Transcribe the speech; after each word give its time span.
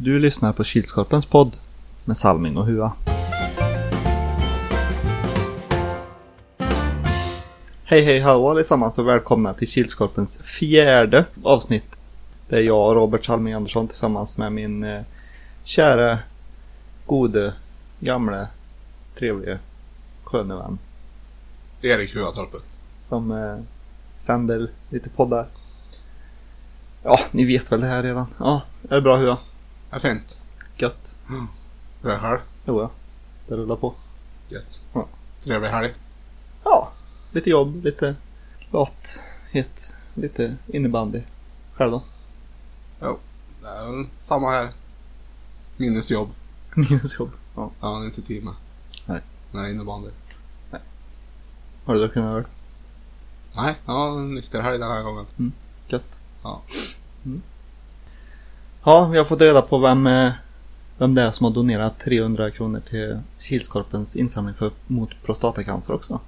Du 0.00 0.18
lyssnar 0.18 0.52
på 0.52 0.64
Kilskorpens 0.64 1.26
podd 1.26 1.56
med 2.04 2.16
Salming 2.16 2.56
och 2.56 2.66
Hua. 2.66 2.92
Hej 7.84 8.00
hej 8.00 8.20
hallå 8.20 8.48
allesammans 8.48 8.98
och 8.98 9.08
välkomna 9.08 9.54
till 9.54 9.68
Kilskorpens 9.68 10.38
fjärde 10.38 11.24
avsnitt. 11.42 11.96
Det 12.48 12.56
är 12.56 12.60
jag 12.60 12.88
och 12.88 12.94
Robert 12.94 13.24
Salming 13.24 13.54
Andersson 13.54 13.88
tillsammans 13.88 14.38
med 14.38 14.52
min 14.52 14.84
eh, 14.84 15.02
kära, 15.64 16.18
gode, 17.06 17.52
gamle, 18.00 18.48
trevlige, 19.14 19.58
sköne 20.24 20.54
vän. 20.54 20.78
Erik 21.82 22.14
Huatorpet. 22.14 22.62
Som 23.00 23.30
eh, 23.32 23.58
sänder 24.18 24.70
lite 24.90 25.08
poddar. 25.08 25.46
Ja, 27.02 27.20
ni 27.30 27.44
vet 27.44 27.72
väl 27.72 27.80
det 27.80 27.86
här 27.86 28.02
redan. 28.02 28.26
Ja, 28.38 28.62
är 28.90 28.94
det 28.94 29.02
bra 29.02 29.16
Hua? 29.16 29.38
Det 29.90 29.96
är 29.96 30.00
fint. 30.00 30.38
Gött. 30.76 31.14
Hur 32.02 32.10
är 32.10 32.14
det 32.14 32.20
själv? 32.20 32.38
Jo, 32.66 32.80
ja. 32.80 32.90
Det 33.46 33.56
rullar 33.56 33.76
på. 33.76 33.94
Gött. 34.48 34.82
Ja. 34.92 35.06
Trevlig 35.40 35.68
helg. 35.68 35.94
Ja, 36.64 36.92
lite 37.32 37.50
jobb, 37.50 37.84
lite 37.84 38.16
lathet, 38.70 39.94
lite 40.14 40.56
innebandy. 40.66 41.22
Själv 41.74 41.90
då? 41.90 42.02
Det 43.62 43.68
är 43.68 43.92
väl 43.92 44.06
samma 44.20 44.50
här. 44.50 44.68
Minus 45.76 46.10
jobb. 46.10 46.30
Minusjobb. 46.76 47.30
Ja. 47.56 47.70
Ja, 47.80 48.04
inte 48.04 48.22
tid 48.22 48.44
med. 48.44 48.54
Nej. 49.06 49.20
Är 49.54 49.66
innebandy. 49.66 50.10
Har 51.84 51.94
du 51.94 52.00
druckit 52.00 52.16
en 52.16 52.24
öl? 52.24 52.44
Nej, 53.56 53.74
ja, 53.86 54.18
en 54.18 54.34
nykter 54.34 54.62
helg 54.62 54.78
den 54.78 54.90
här 54.90 55.02
gången. 55.02 55.26
Gött. 55.88 56.20
Ja. 56.42 56.62
Mm. 57.24 57.42
Ja, 58.84 59.08
vi 59.12 59.18
har 59.18 59.24
fått 59.24 59.40
reda 59.40 59.62
på 59.62 59.78
vem, 59.78 60.06
eh, 60.06 60.32
vem 60.98 61.14
det 61.14 61.22
är 61.22 61.32
som 61.32 61.44
har 61.44 61.50
donerat 61.50 61.98
300 61.98 62.50
kronor 62.50 62.80
till 62.88 63.20
Kilskorpens 63.38 64.16
insamling 64.16 64.54
för, 64.54 64.70
mot 64.86 65.10
prostatacancer 65.24 65.94
också. 65.94 66.20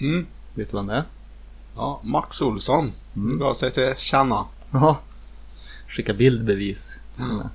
Mm. 0.00 0.26
Vet 0.54 0.70
du 0.70 0.76
vem 0.76 0.86
det 0.86 0.94
är? 0.94 1.04
Ja, 1.76 2.00
Max 2.02 2.42
Olsson. 2.42 2.92
Mm. 3.16 3.38
Gav 3.38 3.54
sig 3.54 3.72
till 3.72 3.94
känna. 3.96 4.44
Jaha. 4.70 4.96
Skicka 5.88 6.14
bildbevis. 6.14 6.98
Ja. 7.16 7.50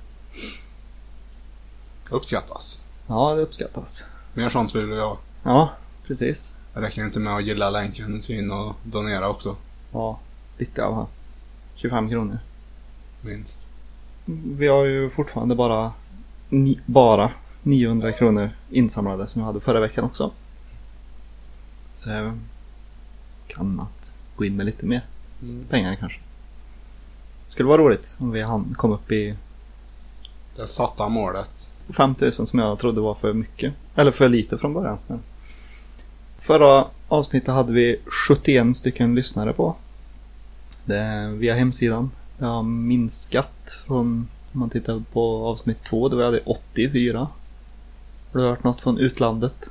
Uppskattas. 2.10 2.80
Ja, 3.06 3.34
det 3.34 3.42
uppskattas. 3.42 4.04
Mer 4.34 4.48
sånt 4.48 4.74
vill 4.74 4.88
jag. 4.90 5.18
Ja, 5.42 5.70
precis. 6.06 6.54
Det 6.74 6.80
räcker 6.80 7.04
inte 7.04 7.20
med 7.20 7.36
att 7.36 7.44
gilla 7.44 7.70
länken, 7.70 8.22
så 8.22 8.32
in 8.32 8.50
och 8.50 8.74
donera 8.82 9.28
också. 9.28 9.56
Ja, 9.92 10.18
lite 10.58 10.84
av 10.84 10.94
han. 10.94 11.06
25 11.74 12.08
kronor. 12.08 12.38
Minst. 13.20 13.68
Vi 14.26 14.68
har 14.68 14.84
ju 14.84 15.10
fortfarande 15.10 15.54
bara, 15.54 15.92
ni, 16.48 16.80
bara 16.86 17.30
900 17.62 18.12
kronor 18.12 18.50
insamlade 18.70 19.26
som 19.26 19.42
vi 19.42 19.46
hade 19.46 19.60
förra 19.60 19.80
veckan 19.80 20.04
också. 20.04 20.30
Så 21.92 22.08
det 22.08 22.38
kan 23.46 23.80
att 23.80 24.14
gå 24.36 24.44
in 24.44 24.56
med 24.56 24.66
lite 24.66 24.86
mer 24.86 25.02
Mm. 25.42 25.64
pengar 25.70 25.94
kanske. 25.94 26.20
Skulle 27.48 27.68
vara 27.68 27.82
roligt 27.82 28.16
om 28.18 28.30
vi 28.30 28.44
kom 28.76 28.92
upp 28.92 29.12
i 29.12 29.34
Det 30.56 30.66
satta 30.66 31.08
målet. 31.08 31.70
5000 31.96 32.46
som 32.46 32.58
jag 32.58 32.78
trodde 32.78 33.00
var 33.00 33.14
för 33.14 33.32
mycket. 33.32 33.74
Eller 33.94 34.10
för 34.12 34.28
lite 34.28 34.58
från 34.58 34.74
början. 34.74 34.98
Men. 35.06 35.20
Förra 36.38 36.86
avsnittet 37.08 37.54
hade 37.54 37.72
vi 37.72 38.00
71 38.06 38.76
stycken 38.76 39.14
lyssnare 39.14 39.52
på. 39.52 39.76
Det 40.84 40.96
är 40.98 41.28
via 41.28 41.54
hemsidan. 41.54 42.10
Det 42.38 42.44
har 42.44 42.62
minskat 42.62 43.82
från, 43.86 44.28
om 44.52 44.60
man 44.60 44.70
tittar 44.70 45.02
på 45.12 45.46
avsnitt 45.46 45.84
2, 45.84 46.08
då 46.08 46.16
vi 46.16 46.24
hade 46.24 46.40
84. 46.40 47.28
Har 48.32 48.40
du 48.40 48.46
hört 48.46 48.64
något 48.64 48.80
från 48.80 48.98
utlandet? 48.98 49.70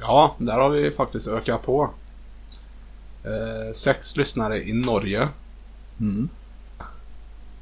Ja, 0.00 0.34
där 0.38 0.52
har 0.58 0.70
vi 0.70 0.90
faktiskt 0.90 1.28
ökat 1.28 1.62
på. 1.62 1.90
Eh, 3.24 3.74
sex 3.74 4.16
lyssnare 4.16 4.62
i 4.68 4.72
Norge. 4.72 5.28
Mm. 6.00 6.28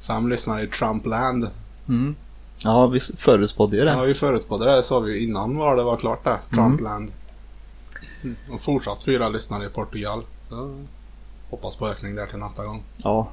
Fem 0.01 0.29
lyssnare 0.29 0.63
i 0.63 0.67
Trumpland. 0.67 1.47
Mm. 1.87 2.15
Ja, 2.63 2.87
vi 2.87 2.99
förutspådde 2.99 3.77
ju 3.77 3.83
Ja, 3.83 4.01
det. 4.01 4.07
vi 4.07 4.13
förutspådde 4.13 4.65
det, 4.75 4.83
sa 4.83 4.99
vi 4.99 5.13
ju 5.13 5.19
innan 5.27 5.57
var 5.57 5.75
det 5.75 5.83
var 5.83 5.97
klart 5.97 6.23
det. 6.23 6.39
Trumpland. 6.53 7.11
Mm. 8.23 8.35
Och 8.51 8.61
fortsatt 8.61 9.03
fyra 9.03 9.29
lyssnare 9.29 9.65
i 9.65 9.69
Portugal. 9.69 10.23
Så 10.49 10.83
hoppas 11.49 11.75
på 11.75 11.87
ökning 11.89 12.15
där 12.15 12.25
till 12.27 12.37
nästa 12.39 12.65
gång. 12.65 12.83
Ja. 13.03 13.27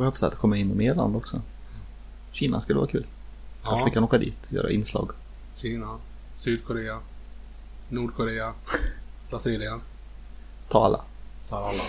Jag 0.00 0.06
hoppas 0.06 0.22
att 0.22 0.32
det 0.32 0.38
kommer 0.38 0.56
in 0.56 0.76
mer 0.76 0.94
land 0.94 1.16
också. 1.16 1.42
Kina 2.32 2.60
skulle 2.60 2.78
vara 2.78 2.90
kul. 2.90 3.06
Kanske 3.62 3.80
Ja, 3.80 3.84
vi 3.84 3.90
kan 3.90 4.04
åka 4.04 4.18
dit 4.18 4.46
och 4.46 4.52
göra 4.52 4.70
inslag. 4.70 5.10
Kina, 5.56 5.98
Sydkorea, 6.36 6.98
Nordkorea, 7.88 8.52
Brasilien. 9.30 9.80
Ta 10.68 10.84
alla. 10.84 11.00
Här 11.50 11.58
alla. 11.58 11.82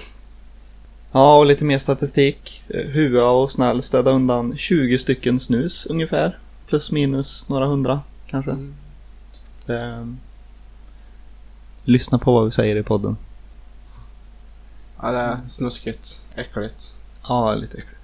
Ja, 1.11 1.37
och 1.37 1.45
lite 1.45 1.65
mer 1.65 1.77
statistik. 1.77 2.63
Hua 2.67 3.29
och 3.29 3.51
Snäll 3.51 3.81
städade 3.81 4.15
undan 4.15 4.57
20 4.57 4.97
stycken 4.97 5.39
snus 5.39 5.85
ungefär. 5.85 6.39
Plus 6.67 6.91
minus 6.91 7.49
några 7.49 7.65
hundra 7.65 8.01
kanske. 8.27 8.51
Mm. 8.51 8.73
Eh, 9.67 10.05
lyssna 11.83 12.19
på 12.19 12.33
vad 12.33 12.45
vi 12.45 12.51
säger 12.51 12.75
i 12.75 12.83
podden. 12.83 13.17
Ja, 15.01 15.11
det 15.11 15.17
är 15.17 15.37
snuskigt, 15.47 16.21
äckligt. 16.35 16.95
Ja, 17.23 17.55
lite 17.55 17.77
äckligt. 17.77 18.00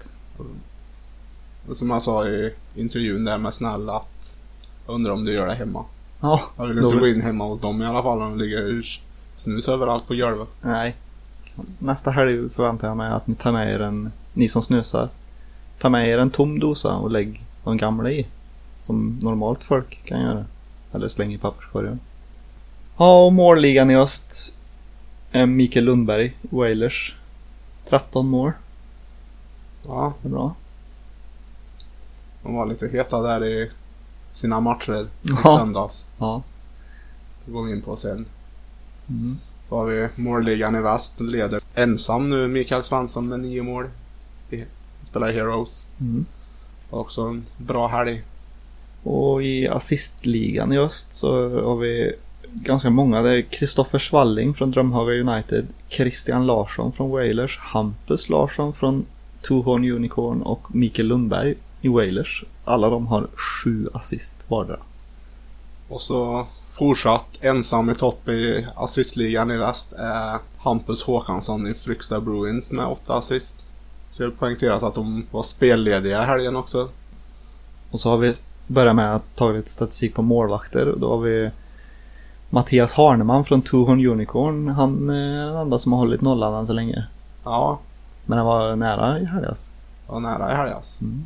Och 1.70 1.78
som 1.78 1.90
jag 1.90 2.04
sa 2.04 2.28
i 2.28 2.54
intervjun 2.76 3.26
där 3.26 3.38
med 3.38 3.54
Snäll 3.54 3.90
att 3.90 4.38
jag 4.86 4.94
undrar 4.96 5.12
om 5.12 5.26
du 5.26 5.34
gör 5.34 5.48
det 5.48 5.56
hemma. 5.56 5.86
Ja, 6.22 6.42
Jag 6.58 6.68
vill 6.68 6.76
då- 6.82 6.88
inte 6.88 7.00
gå 7.00 7.08
in 7.08 7.22
hemma 7.22 7.44
hos 7.46 7.60
dem 7.62 7.82
i 7.82 7.86
alla 7.86 8.04
fall 8.04 8.22
om 8.22 8.38
det 8.38 8.44
ligger 8.44 8.82
snus 9.36 9.70
överallt 9.70 10.08
på 10.08 10.16
golvet. 10.16 10.48
nej. 10.62 10.96
Nästa 11.80 12.12
helg 12.12 12.50
förväntar 12.50 12.88
jag 12.88 12.98
mig 12.98 13.12
att 13.12 13.28
ni 13.28 13.36
tar 13.36 13.52
med 13.52 13.74
er 13.74 13.80
en, 13.80 14.12
ni 14.34 14.48
som 14.48 14.62
snusar. 14.62 15.10
Ta 15.80 15.90
med 15.90 16.10
er 16.10 16.20
en 16.20 16.30
tom 16.30 16.60
dosa 16.60 16.96
och 16.96 17.12
lägg 17.12 17.46
de 17.64 17.78
gamla 17.78 18.12
i. 18.12 18.28
Som 18.82 19.20
normalt 19.22 19.64
folk 19.64 20.00
kan 20.06 20.22
göra. 20.22 20.46
Eller 20.94 21.08
släng 21.08 21.34
i 21.34 21.38
papperskorgen. 21.38 22.00
Ja, 22.98 23.26
och 23.26 23.34
målligan 23.34 23.92
i 23.92 23.96
öst. 23.96 24.54
är 25.32 25.46
Mikael 25.46 25.86
Lundberg, 25.86 26.36
Wailers. 26.42 27.16
13 27.86 28.28
mål. 28.28 28.52
Ja, 29.88 30.14
Det 30.22 30.28
är 30.28 30.32
bra. 30.32 30.56
de 32.44 32.54
var 32.56 32.66
lite 32.66 32.88
heta 32.88 33.22
där 33.22 33.46
i 33.46 33.72
sina 34.32 34.60
matcher 34.60 35.04
i 35.04 35.08
Ja. 35.44 35.58
söndags. 35.58 36.08
Ja. 36.18 36.42
Det 37.46 37.52
går 37.52 37.64
vi 37.64 37.72
in 37.72 37.82
på 37.82 37.96
sen. 37.96 38.26
Mm. 39.10 39.38
Så 39.66 39.78
har 39.78 39.86
vi 39.86 40.08
målligan 40.16 40.76
i 40.76 40.82
väst. 40.82 41.20
Leder 41.20 41.62
ensam 41.76 42.30
nu 42.30 42.48
Mikael 42.48 42.84
Svensson 42.84 43.28
med 43.30 43.40
nio 43.40 43.64
mål. 43.64 43.90
I- 44.52 44.64
Spelar 45.04 45.32
Heroes. 45.32 45.86
Mm. 46.00 46.26
Och 46.90 47.00
också 47.00 47.22
en 47.22 47.46
bra 47.58 47.88
helg. 47.88 48.24
Och 49.04 49.44
i 49.44 49.68
assistligan 49.68 50.74
i 50.74 50.78
öst 50.78 51.14
så 51.14 51.62
har 51.64 51.76
vi 51.76 52.14
ganska 52.54 52.90
många. 52.90 53.22
Det 53.22 53.38
är 53.38 53.42
Kristoffer 53.42 53.98
Svalling 54.00 54.54
från 54.54 54.72
Drömhaga 54.72 55.14
United. 55.14 55.68
Christian 55.90 56.46
Larsson 56.46 56.92
från 56.92 57.10
Wailers. 57.10 57.58
Hampus 57.60 58.30
Larsson 58.30 58.74
från 58.74 59.06
Tuhorn 59.48 59.92
Unicorn 59.92 60.42
och 60.42 60.76
Mikael 60.76 61.08
Lundberg 61.08 61.56
i 61.82 61.88
Wailers. 61.88 62.44
Alla 62.66 62.90
de 62.90 63.08
har 63.08 63.28
sju 63.36 63.90
assist 63.94 64.36
vardera. 64.48 64.80
Och 65.90 66.02
så 66.02 66.48
fortsatt 66.78 67.38
ensam 67.42 67.90
i 67.90 67.96
topp 67.96 68.28
i 68.28 68.68
assistligan 68.76 69.52
i 69.52 69.58
väst 69.58 69.94
är 69.94 70.40
Hampus 70.58 71.04
Håkansson 71.04 71.68
i 71.68 71.74
Fryksta 71.74 72.20
Bruins 72.20 72.72
med 72.72 72.86
åtta 72.86 73.14
assist. 73.18 73.66
Så 74.10 74.24
det 74.24 74.32
poängteras 74.32 74.84
att 74.84 74.96
de 74.96 75.26
var 75.32 75.44
spellediga 75.44 76.24
i 76.24 76.26
helgen 76.26 76.56
också. 76.56 76.90
Och 77.92 78.00
så 78.00 78.10
har 78.10 78.18
vi 78.18 78.34
börjat 78.68 78.96
med 78.96 79.16
att 79.16 79.36
ta 79.36 79.52
lite 79.52 79.70
statistik 79.70 80.14
på 80.14 80.22
målvakter. 80.22 80.96
Då 80.98 81.10
har 81.10 81.18
vi 81.18 81.50
Mattias 82.50 82.94
Harneman 82.94 83.46
från 83.46 83.62
Tuhorn 83.62 84.08
Unicorn. 84.08 84.68
Han 84.68 85.10
är 85.10 85.46
den 85.46 85.56
enda 85.56 85.80
som 85.80 85.92
har 85.92 86.00
hållit 86.00 86.22
nollan 86.22 86.54
än 86.54 86.68
så 86.68 86.74
länge. 86.74 87.08
Ja, 87.44 87.80
Men 88.28 88.38
han 88.38 88.48
var 88.48 88.76
nära 88.76 89.20
i 89.20 89.26
helgas. 89.26 89.70
det 90.06 90.12
var 90.12 90.20
nära 90.20 90.54
i 90.54 90.56
helgas. 90.56 91.02
Mm. 91.02 91.26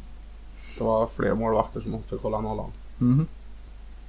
Det 0.77 0.83
var 0.83 1.07
fler 1.07 1.33
målvakter 1.33 1.81
som 1.81 2.03
fick 2.03 2.21
hålla 2.21 2.41
nollan. 2.41 2.71
Mhm. 2.97 3.27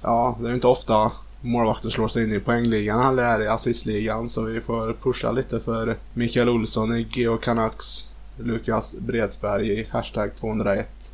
Ja, 0.01 0.37
det 0.41 0.49
är 0.49 0.53
inte 0.53 0.67
ofta 0.67 1.11
målvakter 1.41 1.89
slår 1.89 2.07
sig 2.07 2.23
in 2.23 2.33
i 2.33 2.39
poängligan 2.39 2.99
heller 2.99 3.23
här 3.23 3.41
i 3.41 3.47
assistligan 3.47 4.29
så 4.29 4.41
vi 4.41 4.61
får 4.61 4.93
pusha 4.93 5.31
lite 5.31 5.59
för 5.59 5.97
Mikael 6.13 6.49
Olsson 6.49 6.95
i 6.95 7.07
Geo 7.09 7.37
Canucks, 7.37 8.11
Lukas 8.37 8.95
Bredsberg 8.99 9.79
i 9.79 9.87
hashtag 9.91 10.35
201 10.35 11.13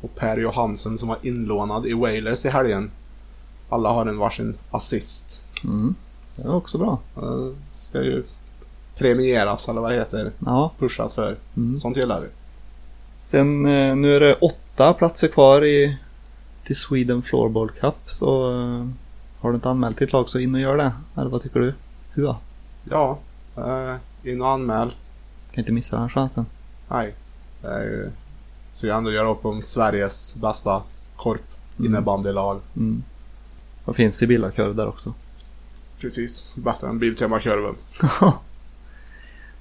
och 0.00 0.14
Per 0.14 0.36
Johansen 0.36 0.98
som 0.98 1.08
var 1.08 1.18
inlånad 1.22 1.86
i 1.86 1.92
Wailers 1.92 2.44
i 2.44 2.48
helgen. 2.48 2.90
Alla 3.68 3.88
har 3.88 4.06
en 4.06 4.18
varsin 4.18 4.58
assist. 4.70 5.42
Mm. 5.64 5.94
Det 6.36 6.48
var 6.48 6.54
också 6.54 6.78
bra. 6.78 6.98
Ska 7.70 8.02
ju 8.02 8.24
premieras 8.98 9.68
eller 9.68 9.80
vad 9.80 9.90
det 9.90 9.96
heter. 9.96 10.32
Ja. 10.38 10.72
Pushas 10.78 11.14
för. 11.14 11.36
Mm. 11.56 11.78
Sånt 11.78 11.96
gillar 11.96 12.20
vi. 12.20 12.26
Sen 13.18 13.66
eh, 13.66 13.96
nu 13.96 14.16
är 14.16 14.20
det 14.20 14.34
åtta 14.34 14.94
platser 14.94 15.28
kvar 15.28 15.64
i 15.64 15.98
till 16.64 16.76
Sweden 16.76 17.22
Floorball 17.22 17.70
Cup 17.70 17.94
så 18.06 18.50
eh, 18.50 18.86
har 19.40 19.50
du 19.50 19.54
inte 19.54 19.70
anmält 19.70 19.98
ditt 19.98 20.12
lag 20.12 20.28
så 20.28 20.38
in 20.38 20.54
och 20.54 20.60
gör 20.60 20.76
det. 20.76 20.92
Eller 21.16 21.30
vad 21.30 21.42
tycker 21.42 21.60
du? 21.60 21.74
Hua? 22.12 22.36
Ja, 22.90 23.18
eh, 23.56 23.94
in 24.30 24.42
och 24.42 24.48
anmäl. 24.50 24.94
Kan 25.52 25.62
inte 25.62 25.72
missa 25.72 25.98
den 25.98 26.08
chansen. 26.08 26.46
Nej. 26.88 27.14
Det 27.62 27.68
är 27.68 27.82
ju... 27.82 28.10
Så 28.72 28.86
jag 28.86 28.96
ändå 28.98 29.12
göra 29.12 29.30
upp 29.30 29.44
om 29.44 29.62
Sveriges 29.62 30.34
bästa 30.34 30.82
korp 31.16 31.40
Mm. 31.78 31.92
innebandylag. 31.92 32.60
Mm. 32.76 33.02
Och 33.84 33.96
finns 33.96 34.16
Sibylla-kurv 34.16 34.74
där 34.74 34.88
också. 34.88 35.14
Precis. 36.00 36.54
Bättre 36.56 36.88
än 36.88 36.98
Biltema-kurven. 36.98 37.74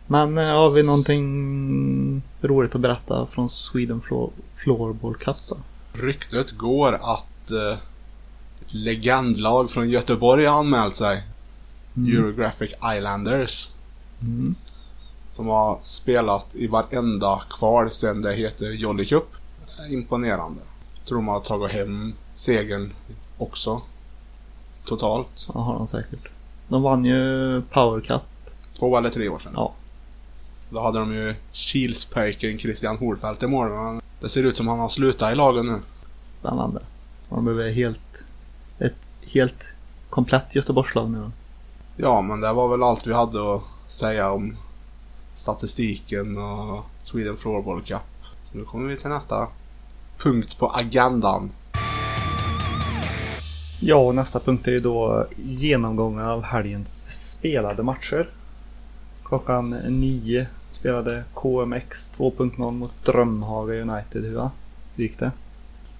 Men 0.07 0.37
eh, 0.37 0.45
har 0.45 0.69
vi 0.69 0.83
någonting 0.83 2.21
roligt 2.41 2.75
att 2.75 2.81
berätta 2.81 3.25
från 3.25 3.49
Sweden 3.49 4.01
Floor, 4.01 4.31
Floorball 4.55 5.15
Cup 5.15 5.37
då? 5.49 5.57
Ryktet 5.93 6.51
går 6.51 6.93
att 6.93 7.51
eh, 7.51 7.77
ett 8.65 8.73
legendlag 8.73 9.71
från 9.71 9.89
Göteborg 9.89 10.45
har 10.45 10.59
anmält 10.59 10.95
sig. 10.95 11.23
Mm. 11.97 12.17
Eurographic 12.17 12.73
Islanders. 12.97 13.71
Mm. 14.21 14.55
Som 15.31 15.47
har 15.47 15.79
spelat 15.83 16.55
i 16.55 16.67
varenda 16.67 17.41
kval 17.49 17.91
sen 17.91 18.21
det 18.21 18.33
heter 18.33 18.71
Jolly 18.71 19.05
Cup. 19.05 19.27
Imponerande. 19.89 20.61
Tror 21.05 21.17
de 21.17 21.27
har 21.27 21.39
tagit 21.39 21.71
hem 21.71 22.13
segern 22.33 22.93
också. 23.37 23.81
Totalt. 24.85 25.49
Ja, 25.53 25.59
har 25.59 25.73
de 25.73 25.87
säkert. 25.87 26.29
De 26.67 26.81
vann 26.81 27.05
ju 27.05 27.61
Power 27.61 28.01
Cup. 28.01 28.21
Två 28.79 28.97
eller 28.97 29.09
tre 29.09 29.29
år 29.29 29.39
sedan. 29.39 29.51
Ja. 29.55 29.72
Då 30.73 30.81
hade 30.81 30.99
de 30.99 31.13
ju 31.13 31.35
Kilspöjken 31.51 32.59
Christian 32.59 32.97
Horfeldt 32.97 33.43
i 33.43 33.47
mål. 33.47 33.69
Men 33.69 34.01
det 34.19 34.29
ser 34.29 34.43
ut 34.43 34.55
som 34.55 34.67
han 34.67 34.79
har 34.79 34.89
slutat 34.89 35.31
i 35.31 35.35
lagen 35.35 35.65
nu. 35.65 35.79
Spännande. 36.39 36.79
Och 37.29 37.35
de 37.35 37.55
blev 37.55 37.73
helt, 37.73 38.25
ett 38.79 38.95
helt 39.21 39.63
komplett 40.09 40.55
Göteborgslag 40.55 41.11
nu. 41.11 41.31
Ja, 41.97 42.21
men 42.21 42.41
det 42.41 42.53
var 42.53 42.69
väl 42.69 42.83
allt 42.83 43.07
vi 43.07 43.13
hade 43.13 43.55
att 43.55 43.61
säga 43.87 44.31
om 44.31 44.57
statistiken 45.33 46.37
och 46.37 46.83
Sweden 47.01 47.37
Floorball 47.37 47.81
Cup. 47.81 48.01
Så 48.43 48.57
nu 48.57 48.65
kommer 48.65 48.89
vi 48.89 48.97
till 48.97 49.09
nästa 49.09 49.47
punkt 50.17 50.57
på 50.59 50.69
agendan. 50.69 51.51
Ja, 53.79 53.95
och 53.95 54.15
nästa 54.15 54.39
punkt 54.39 54.67
är 54.67 54.71
ju 54.71 54.79
då 54.79 55.27
genomgången 55.37 56.25
av 56.25 56.43
helgens 56.43 57.03
spelade 57.09 57.83
matcher. 57.83 58.29
Klockan 59.23 59.69
nio 59.69 60.47
spelade 60.73 61.23
KMX 61.33 62.11
2.0 62.17 62.71
mot 62.71 63.05
Drömhaga 63.05 63.73
United. 63.73 64.23
Hur, 64.23 64.49
gick 64.95 65.19
det? 65.19 65.31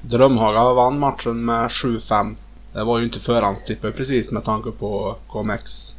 Drömhaga 0.02 0.74
vann 0.74 1.00
matchen 1.00 1.46
med 1.46 1.68
7-5. 1.68 2.36
Det 2.74 2.84
var 2.84 3.00
ju 3.00 3.06
inte 3.06 3.20
förhandstippet 3.20 3.96
precis 3.96 4.32
med 4.32 4.44
tanke 4.44 4.72
på 4.72 5.16
KMX 5.28 5.96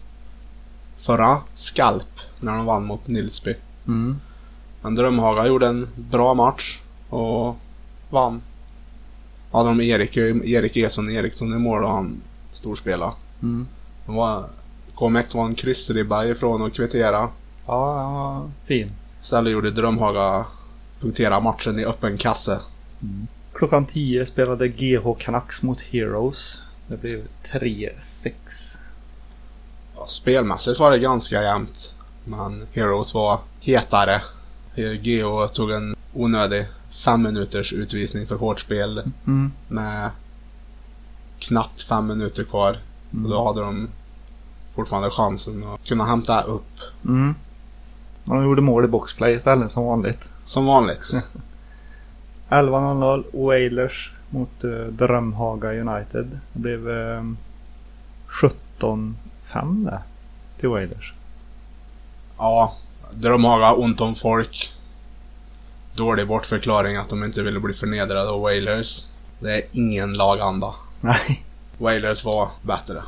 förra 0.97 1.39
skalp 1.55 2.21
när 2.41 2.57
de 2.57 2.67
vann 2.67 2.85
mot 2.85 3.07
Nilsby. 3.07 3.55
Mm. 3.87 4.17
Men 4.83 4.95
Drömhaga 4.95 5.47
gjorde 5.47 5.67
en 5.67 5.89
bra 5.97 6.35
match 6.35 6.81
och 7.09 7.57
vann. 8.11 8.43
Hade 9.53 9.69
de 9.69 9.81
Erik, 9.81 10.17
Erik 10.17 10.77
Eson 10.77 11.11
Eriksson 11.11 11.55
i 11.55 11.59
mål 11.59 11.85
och 11.85 11.91
han 11.91 12.23
storspelade. 12.51 13.13
Mm. 13.43 13.67
De 14.07 14.15
var, 14.15 14.49
KMX 14.95 15.35
var 15.35 15.45
en 15.45 15.55
kryssribba 15.55 16.25
ifrån 16.25 16.63
och 16.63 16.75
kvittera. 16.75 17.29
Ja, 17.67 18.03
han 18.03 18.15
var 18.15 18.51
fin. 18.67 18.91
Istället 19.23 19.53
gjorde 19.53 19.71
Drömhaga 19.71 20.47
punktera 21.01 21.41
matchen 21.41 21.79
i 21.79 21.85
öppen 21.85 22.19
kasse. 22.19 22.61
Klockan 23.53 23.87
10 23.87 24.27
spelade 24.27 24.69
GH 24.69 25.15
Canucks 25.19 25.63
mot 25.63 25.81
Heroes. 25.81 26.59
Det 26.87 26.97
blev 26.97 27.23
3-6. 27.53 28.33
Ja, 29.97 30.07
spelmässigt 30.07 30.81
var 30.81 30.91
det 30.91 30.99
ganska 30.99 31.43
jämnt. 31.43 31.95
Men 32.25 32.67
Heroes 32.73 33.15
var 33.15 33.39
hetare. 33.61 34.23
GH 34.77 35.53
tog 35.53 35.71
en 35.71 35.97
onödig 36.13 36.67
fem 37.05 37.23
minuters 37.23 37.73
utvisning 37.73 38.27
för 38.27 38.37
hårt 38.37 38.61
spel 38.61 39.03
Mm. 39.27 39.53
med 39.69 40.11
knappt 41.39 41.83
fem 41.83 42.07
minuter 42.07 42.45
kvar. 42.45 42.79
Och 43.25 43.31
då 43.31 43.47
hade 43.47 43.61
de 43.61 43.89
fortfarande 44.75 45.11
chansen 45.11 45.65
att 45.65 45.85
kunna 45.89 46.05
hämta 46.05 46.43
upp. 46.43 46.73
Mm. 47.05 47.35
Men 48.25 48.37
de 48.37 48.45
gjorde 48.45 48.63
mål 48.63 48.85
i 48.85 48.89
boxplay 48.89 49.35
istället 49.35 49.71
som 49.71 49.85
vanligt. 49.85 50.29
Som 50.45 50.67
vanligt. 50.67 51.13
11-0 52.49 53.25
Wailers 53.47 54.13
mot 54.31 54.65
eh, 54.65 54.71
Drömhaga 54.71 55.73
United. 55.73 56.41
Det 56.53 56.59
blev 56.59 56.91
eh, 56.91 57.23
17-5 58.81 59.85
det. 59.85 60.03
Till 60.61 60.69
Wailers. 60.69 61.13
Ja, 62.39 62.75
Drömhaga 63.13 63.73
ont 63.73 64.01
om 64.01 64.15
folk. 64.15 64.73
Dålig 65.95 66.29
bortförklaring 66.29 66.97
att 66.97 67.09
de 67.09 67.25
inte 67.25 67.43
ville 67.43 67.61
bli 67.61 67.75
förnedrade 67.75 68.31
av 68.31 68.41
Wailers. 68.41 69.07
Det 69.39 69.55
är 69.55 69.63
ingen 69.73 70.13
laganda. 70.13 70.75
Nej. 71.01 71.45
Wailers 71.79 72.25
var 72.25 72.49
bättre. 72.63 73.03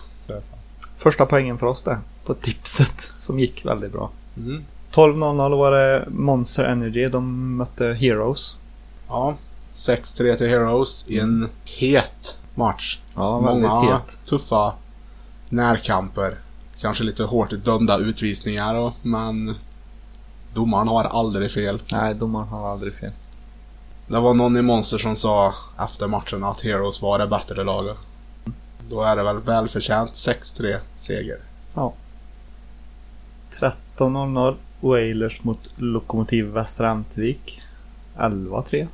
Första 0.96 1.26
poängen 1.26 1.58
för 1.58 1.66
oss 1.66 1.82
där. 1.82 1.98
På 2.24 2.34
tipset. 2.34 3.12
Som 3.18 3.40
gick 3.40 3.64
väldigt 3.64 3.92
bra. 3.92 4.10
Mm. 4.36 4.64
12-0 4.96 5.56
var 5.56 5.70
det 5.72 6.04
Monster 6.10 6.64
Energy. 6.64 7.08
De 7.08 7.56
mötte 7.56 7.84
Heroes. 7.84 8.56
Ja, 9.08 9.34
6-3 9.72 10.36
till 10.36 10.48
Heroes 10.48 11.04
i 11.08 11.18
en 11.18 11.48
het 11.64 12.38
match. 12.54 12.98
Ja, 13.14 13.40
Många 13.40 13.80
het. 13.80 14.18
tuffa 14.24 14.74
närkamper. 15.48 16.38
Kanske 16.80 17.04
lite 17.04 17.22
hårt 17.22 17.50
dömda 17.50 17.98
utvisningar 17.98 18.74
och, 18.74 18.92
men 19.02 19.54
domaren 20.54 20.88
har 20.88 21.04
aldrig 21.04 21.50
fel. 21.50 21.82
Nej, 21.92 22.14
domaren 22.14 22.48
har 22.48 22.70
aldrig 22.70 22.94
fel. 22.94 23.12
Det 24.06 24.20
var 24.20 24.34
någon 24.34 24.56
i 24.56 24.62
Monster 24.62 24.98
som 24.98 25.16
sa 25.16 25.54
efter 25.78 26.06
matchen 26.08 26.44
att 26.44 26.60
Heroes 26.60 27.02
var 27.02 27.18
det 27.18 27.26
bättre 27.26 27.64
laget. 27.64 27.96
Då 28.88 29.02
är 29.02 29.16
det 29.16 29.22
väl 29.22 29.40
välförtjänt 29.40 30.12
6-3 30.12 30.76
seger. 30.96 31.38
13-0 33.96 34.56
Wailers 34.88 35.42
mot 35.44 35.58
Lokomotiv 35.76 36.44
Västra 36.44 36.90
Ämtervik. 36.90 37.60
11-3. 38.16 38.86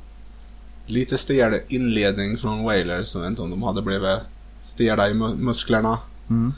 Lite 0.85 1.17
stel 1.17 1.59
inledning 1.67 2.37
från 2.37 2.63
Wailers. 2.63 3.15
Jag 3.15 3.21
vet 3.21 3.29
inte 3.29 3.41
om 3.41 3.49
de 3.49 3.63
hade 3.63 3.81
blivit 3.81 4.19
stela 4.61 5.09
i 5.09 5.13
mu- 5.13 5.35
musklerna. 5.37 5.97
Mm. 6.29 6.53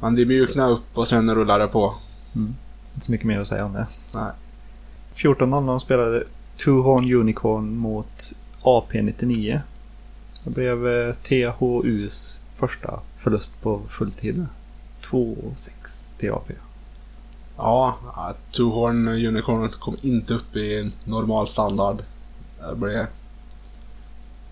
Men 0.00 0.14
de 0.14 0.26
mjuknade 0.26 0.72
upp 0.72 0.84
och 0.98 1.08
sen 1.08 1.34
rullade 1.34 1.64
det 1.64 1.68
på. 1.68 1.94
Inte 2.94 3.04
så 3.06 3.12
mycket 3.12 3.26
mer 3.26 3.40
att 3.40 3.48
säga 3.48 3.64
om 3.64 3.72
det. 3.72 3.86
Nej. 4.14 4.32
14.00 5.16 5.78
spelade 5.78 6.24
Two 6.64 6.70
Horn 6.70 7.12
Unicorn 7.14 7.76
mot 7.76 8.32
AP99. 8.62 9.60
Det 10.44 10.50
blev 10.50 10.88
eh, 10.88 11.14
THUs 11.14 12.40
första 12.56 13.00
förlust 13.18 13.62
på 13.62 13.80
fulltid. 13.88 14.46
2-6 15.02 15.38
till 16.18 16.32
AP. 16.32 16.52
Ja, 17.58 17.96
Two 18.50 18.62
Horn 18.70 19.08
Unicorn 19.08 19.70
kom 19.70 19.96
inte 20.02 20.34
upp 20.34 20.56
i 20.56 20.90
normal 21.04 21.48
standard. 21.48 21.96
Det 22.68 22.76
blev... 22.76 23.06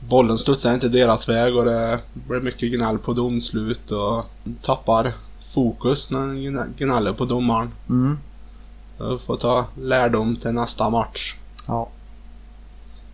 Bollen 0.08 0.38
studsade 0.38 0.75
inte 0.75 0.88
deras 0.88 1.28
väg 1.28 1.56
och 1.56 1.64
det 1.64 2.00
blev 2.12 2.44
mycket 2.44 2.72
gnäll 2.72 2.98
på 2.98 3.12
domslut 3.12 3.90
och 3.90 4.25
tappar 4.62 5.12
fokus 5.54 6.10
när 6.10 6.20
den 6.26 6.36
gnä- 6.38 6.72
gnäller 6.78 7.12
på 7.12 7.25
domaren. 7.25 7.70
Mm. 7.88 8.18
Så 8.98 9.18
får 9.18 9.36
ta 9.36 9.64
lärdom 9.80 10.36
till 10.36 10.52
nästa 10.52 10.90
match. 10.90 11.34
Ja. 11.66 11.88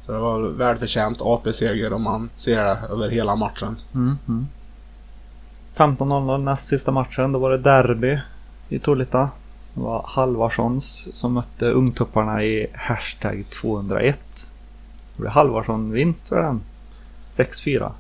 Så 0.06 0.12
det 0.12 0.18
var 0.18 0.40
välförtjänt 0.40 1.18
AP-seger 1.20 1.92
om 1.92 2.02
man 2.02 2.30
ser 2.34 2.56
det 2.64 2.78
över 2.90 3.08
hela 3.11 3.37
matchen. 3.37 3.76
Mm. 3.94 4.18
Mm. 4.28 4.46
15.00 5.76 6.38
näst 6.38 6.66
sista 6.66 6.92
matchen. 6.92 7.32
Då 7.32 7.38
var 7.38 7.50
det 7.50 7.58
derby 7.58 8.18
i 8.68 8.78
Tolita. 8.78 9.30
Det 9.75 9.81
var 9.81 10.05
Halvarssons 10.09 11.09
som 11.12 11.33
mötte 11.33 11.71
ungtupparna 11.71 12.45
i 12.45 12.67
hashtag 12.75 13.45
201. 13.50 14.19
Det 15.17 15.21
blev 15.21 15.31
Halvarsson 15.31 15.93
vinst 15.93 16.29
för 16.29 16.43
den. 16.43 16.61
6-4. 17.31 17.91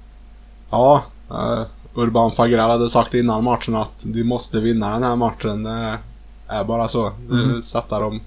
Ja, 0.70 1.02
eh, 1.30 1.62
Urban 1.94 2.32
Fagrell 2.32 2.70
hade 2.70 2.90
sagt 2.90 3.14
innan 3.14 3.44
matchen 3.44 3.76
att 3.76 4.02
de 4.02 4.24
måste 4.24 4.60
vinna 4.60 4.92
den 4.92 5.02
här 5.02 5.16
matchen. 5.16 5.62
Det 5.62 5.98
är 6.46 6.64
bara 6.64 6.88
så. 6.88 7.12
Mm. 7.30 7.62
Sätta 7.62 8.00
dem, 8.00 8.20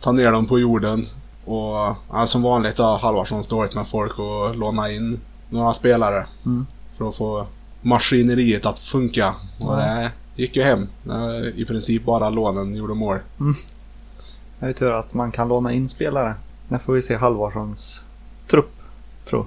ta 0.00 0.12
ner 0.12 0.32
dem 0.32 0.46
på 0.46 0.58
jorden. 0.58 1.06
Och 1.44 1.96
ja, 2.12 2.26
som 2.26 2.42
vanligt 2.42 2.78
har 2.78 2.98
Halvarsson 2.98 3.42
dåligt 3.50 3.74
med 3.74 3.88
folk 3.88 4.18
och 4.18 4.56
låna 4.56 4.90
in 4.90 5.20
några 5.48 5.74
spelare. 5.74 6.26
Mm. 6.46 6.66
För 6.98 7.08
att 7.08 7.16
få 7.16 7.46
maskineriet 7.82 8.66
att 8.66 8.78
funka. 8.78 9.34
Och 9.60 9.76
det 9.76 10.10
gick 10.40 10.56
ju 10.56 10.62
hem. 10.62 10.88
Eh, 11.10 11.48
I 11.60 11.64
princip 11.64 12.04
bara 12.04 12.30
lånen 12.30 12.74
gjorde 12.74 12.94
mål. 12.94 13.18
Jag 14.58 14.70
är 14.70 14.74
tur 14.74 14.92
att 14.92 15.14
man 15.14 15.32
kan 15.32 15.48
låna 15.48 15.72
in 15.72 15.88
spelare. 15.88 16.34
När 16.68 16.78
får 16.78 16.92
vi 16.92 17.02
se 17.02 17.16
Halvarssons 17.16 18.04
trupp, 18.46 18.72
tror 19.24 19.46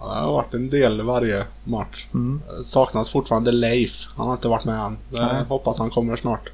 Ja, 0.00 0.14
det 0.14 0.20
har 0.20 0.32
varit 0.32 0.54
en 0.54 0.70
del 0.70 1.02
varje 1.02 1.44
match. 1.64 2.06
Mm. 2.14 2.42
Saknas 2.64 3.10
fortfarande 3.10 3.52
Leif. 3.52 4.08
Han 4.16 4.26
har 4.26 4.34
inte 4.34 4.48
varit 4.48 4.64
med 4.64 4.80
än. 4.80 4.98
Jag 5.10 5.34
Nej. 5.34 5.44
hoppas 5.48 5.78
han 5.78 5.90
kommer 5.90 6.16
snart. 6.16 6.50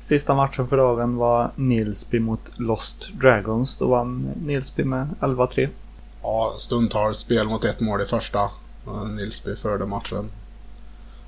Sista 0.00 0.34
matchen 0.34 0.68
för 0.68 0.76
dagen 0.76 1.16
var 1.16 1.50
Nilsby 1.56 2.20
mot 2.20 2.40
Lost 2.56 3.10
Dragons. 3.12 3.78
Då 3.78 3.88
vann 3.88 4.30
Nilsby 4.42 4.84
med 4.84 5.08
11-3. 5.20 5.68
Ja, 6.22 6.54
stundtals 6.58 7.18
spel 7.18 7.48
mot 7.48 7.64
ett 7.64 7.80
mål 7.80 8.02
i 8.02 8.04
första. 8.04 8.50
Nilsby 9.16 9.56
förde 9.56 9.86
matchen. 9.86 10.30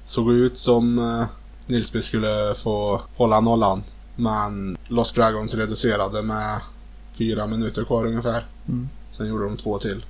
Såg 0.07 0.33
ut 0.33 0.57
som 0.57 0.99
eh, 0.99 1.25
Nilsby 1.71 2.03
skulle 2.03 2.55
få 2.55 3.01
hålla 3.17 3.41
nollan. 3.41 3.83
Men 4.17 4.77
Lost 4.89 5.15
Dragons 5.15 5.55
reducerade 5.55 6.23
med 6.23 6.61
fyra 7.19 7.47
minuter 7.47 7.85
kvar 7.85 8.07
ungefär. 8.07 8.45
Mm. 8.69 8.89
Sen 9.11 9.27
gjorde 9.27 9.45
de 9.45 9.57
två 9.57 9.79
till. 9.79 10.05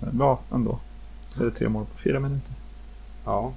Det 0.00 0.06
är 0.06 0.12
Bra 0.12 0.38
ändå. 0.52 0.78
Det 1.34 1.44
är 1.44 1.50
tre 1.50 1.68
mål 1.68 1.84
på 1.84 1.98
fyra 1.98 2.20
minuter. 2.20 2.54
Ja. 3.24 3.52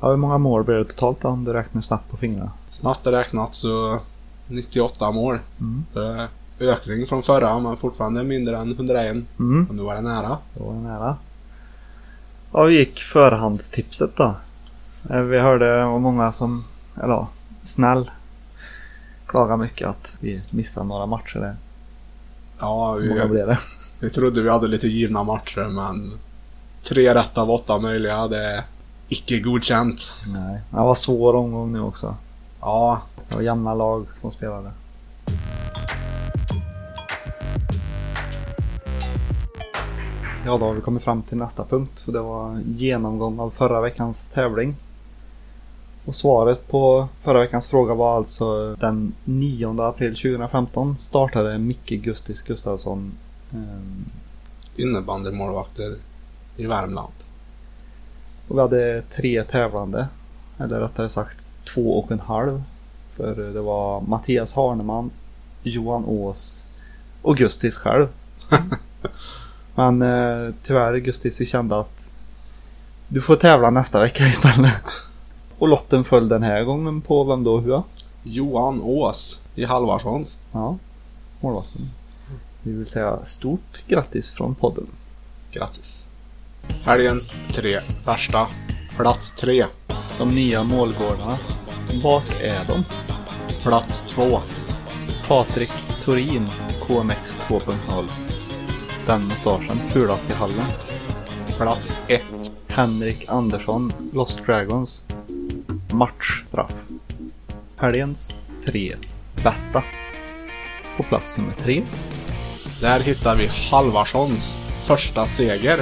Ja, 0.00 0.08
hur 0.08 0.16
många 0.16 0.38
mål 0.38 0.64
blir 0.64 0.76
det 0.76 0.84
totalt 0.84 1.20
då, 1.20 1.28
om 1.28 1.44
du 1.44 1.52
räknar 1.52 1.82
snabbt 1.82 2.10
på 2.10 2.16
fingrarna? 2.16 2.50
Snabbt 2.70 3.06
räknat 3.06 3.54
så 3.54 4.00
98 4.46 5.10
mål. 5.10 5.38
Mm. 5.60 5.84
Det 5.94 6.28
är 6.64 6.68
ökning 6.68 7.06
från 7.06 7.22
förra 7.22 7.58
men 7.58 7.76
fortfarande 7.76 8.24
mindre 8.24 8.58
än 8.58 8.72
101. 8.72 9.16
Mm. 9.38 9.66
Och 9.68 9.74
nu 9.74 9.82
var 9.82 9.94
det 9.94 10.00
nära. 10.00 10.38
Det 10.54 10.62
var 10.62 10.72
nära. 10.72 11.16
Ja, 12.52 12.62
hur 12.62 12.70
gick 12.70 12.98
förhandstipset 12.98 14.16
då? 14.16 14.34
Eh, 15.10 15.20
Vi 15.22 15.38
hörde 15.38 15.84
om 15.84 16.02
många 16.02 16.32
som, 16.32 16.64
eller 16.96 17.14
ja, 17.14 17.28
snäll, 17.62 18.10
klagar 19.26 19.56
mycket 19.56 19.88
att 19.88 20.16
vi 20.20 20.42
missar 20.50 20.84
några 20.84 21.06
matcher. 21.06 21.38
där. 21.40 21.56
Ja, 22.58 22.94
Hur 22.94 23.08
många 23.08 23.22
vi, 23.24 23.28
blev 23.30 23.46
det? 23.46 23.58
vi 24.00 24.10
trodde 24.10 24.42
vi 24.42 24.50
hade 24.50 24.68
lite 24.68 24.88
givna 24.88 25.22
matcher 25.22 25.68
men 25.68 26.12
tre 26.82 27.14
rätt 27.14 27.38
av 27.38 27.50
åtta 27.50 27.78
möjliga 27.78 28.28
det 28.28 28.44
är 28.44 28.62
icke 29.08 29.40
godkänt. 29.40 30.00
Nej. 30.32 30.60
Det 30.70 30.76
var 30.76 30.94
svår 30.94 31.34
omgång 31.34 31.72
nu 31.72 31.80
också. 31.80 32.14
Ja, 32.60 33.02
Det 33.28 33.34
var 33.34 33.42
jämna 33.42 33.74
lag 33.74 34.06
som 34.20 34.30
spelade. 34.32 34.70
Ja, 40.46 40.58
då 40.58 40.66
har 40.66 40.72
vi 40.72 40.80
kommit 40.80 41.02
fram 41.02 41.22
till 41.22 41.36
nästa 41.38 41.64
punkt. 41.64 42.04
Det 42.06 42.20
var 42.20 42.60
genomgång 42.66 43.40
av 43.40 43.50
förra 43.50 43.80
veckans 43.80 44.28
tävling. 44.28 44.76
Och 46.04 46.14
svaret 46.14 46.68
på 46.68 47.08
förra 47.22 47.40
veckans 47.40 47.68
fråga 47.68 47.94
var 47.94 48.16
alltså 48.16 48.76
den 48.80 49.14
9 49.24 49.82
april 49.82 50.16
2015 50.16 50.96
startade 50.96 51.58
Micke 51.58 51.90
Gustis 51.90 52.42
Gustafsson 52.42 53.12
ehm, 53.52 54.04
innebandymålvakter 54.76 55.96
i 56.56 56.66
Värmland. 56.66 57.12
Och 58.48 58.56
vi 58.56 58.60
hade 58.60 59.02
tre 59.02 59.44
tävlande. 59.44 60.08
Eller 60.58 60.80
rättare 60.80 61.08
sagt 61.08 61.54
två 61.74 61.98
och 61.98 62.12
en 62.12 62.20
halv. 62.20 62.62
För 63.16 63.34
det 63.34 63.60
var 63.60 64.00
Mattias 64.00 64.54
Harneman, 64.54 65.10
Johan 65.62 66.04
Ås 66.04 66.66
och 67.22 67.36
Gustis 67.36 67.76
själv. 67.76 68.08
Men 69.74 70.02
eh, 70.02 70.54
tyvärr 70.62 70.96
Gustis, 70.96 71.40
vi 71.40 71.46
kände 71.46 71.78
att 71.78 72.10
du 73.08 73.20
får 73.20 73.36
tävla 73.36 73.70
nästa 73.70 74.00
vecka 74.00 74.26
istället. 74.26 74.82
Och 75.60 75.68
lotten 75.68 76.04
föll 76.04 76.28
den 76.28 76.42
här 76.42 76.64
gången 76.64 77.00
på 77.00 77.24
vem 77.24 77.44
då 77.44 77.58
hur? 77.58 77.82
Johan 78.22 78.80
Ås 78.82 79.42
i 79.54 79.64
Halvarssons. 79.64 80.40
Ja, 80.52 80.76
målvakten. 81.40 81.90
Vi 82.62 82.72
vill 82.72 82.86
säga 82.86 83.24
stort 83.24 83.82
grattis 83.88 84.30
från 84.30 84.54
podden. 84.54 84.86
Grattis. 85.52 86.06
Helgens 86.84 87.36
tre 87.52 87.80
värsta. 88.06 88.46
Plats 88.96 89.32
tre. 89.32 89.64
De 90.18 90.34
nya 90.34 90.62
målgårdarna. 90.62 91.38
Vart 92.02 92.32
är 92.40 92.64
de? 92.64 92.84
Plats 93.62 94.02
två. 94.02 94.40
Patrik 95.28 95.72
Torin 96.04 96.48
KMX 96.86 97.38
2.0 97.48 98.08
Den 99.06 99.28
mustaschen, 99.28 99.78
fulast 99.88 100.30
i 100.30 100.32
hallen. 100.32 100.66
Plats 101.56 101.98
ett. 102.08 102.52
Henrik 102.68 103.28
Andersson, 103.28 103.92
Lost 104.12 104.40
Dragons 104.46 105.04
Matchstraff 105.92 106.72
Helgens 107.76 108.34
tre 108.66 108.96
bästa 109.44 109.82
På 110.96 111.02
plats 111.02 111.38
nummer 111.38 111.54
tre 111.54 111.82
Där 112.80 113.00
hittar 113.00 113.36
vi 113.36 113.46
Halvarssons 113.70 114.58
första 114.86 115.26
seger. 115.26 115.78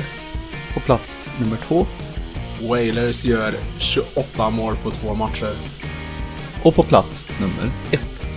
På 0.75 0.81
plats 0.81 1.29
nummer 1.41 1.57
två 1.57 1.87
Wailers 2.69 3.25
gör 3.25 3.55
28 3.79 4.51
mål 4.51 4.77
på 4.83 4.91
två 4.91 5.15
matcher. 5.15 5.55
Och 6.63 6.75
på 6.75 6.83
plats 6.83 7.29
nummer 7.41 7.71
ett 7.91 8.29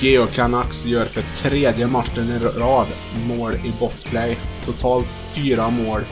Geo 0.00 0.26
Canucks 0.26 0.86
gör 0.86 1.04
för 1.04 1.22
tredje 1.22 1.86
matchen 1.86 2.28
i 2.28 2.38
rad 2.38 2.86
mål 3.28 3.54
i 3.54 3.72
boxplay. 3.80 4.38
Totalt 4.64 5.14
fyra 5.34 5.70
mål. 5.70 6.04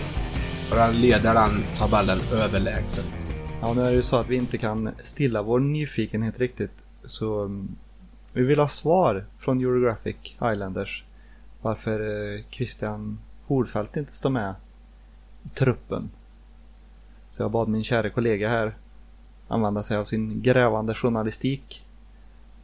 Och 0.71 0.77
den 0.77 1.01
leder 1.01 1.35
den 1.35 1.65
tabellen 1.79 2.21
överlägset. 2.33 3.22
Ja, 3.65 3.75
nu 3.75 3.81
är 3.81 3.85
det 3.85 3.93
ju 3.93 4.03
så 4.03 4.17
att 4.17 4.29
vi 4.29 4.37
inte 4.37 4.59
kan 4.59 4.91
stilla 5.03 5.43
vår 5.43 5.61
nyfikenhet 5.61 6.39
riktigt. 6.39 6.85
Så 7.05 7.45
mm, 7.45 7.77
vi 8.33 8.43
vill 8.43 8.59
ha 8.59 8.69
svar 8.69 9.25
från 9.39 9.61
Eurographic 9.61 10.17
Islanders. 10.53 11.05
Varför 11.61 12.01
eh, 12.35 12.43
Christian 12.51 13.19
Horfeldt 13.47 13.97
inte 13.97 14.13
står 14.13 14.31
med 14.31 14.55
i 15.43 15.49
truppen. 15.49 16.11
Så 17.29 17.43
jag 17.43 17.51
bad 17.51 17.69
min 17.69 17.85
kära 17.85 18.11
kollega 18.11 18.49
här 18.49 18.75
använda 19.49 19.83
sig 19.83 19.97
av 19.97 20.05
sin 20.05 20.43
grävande 20.43 20.95
journalistik. 20.95 21.87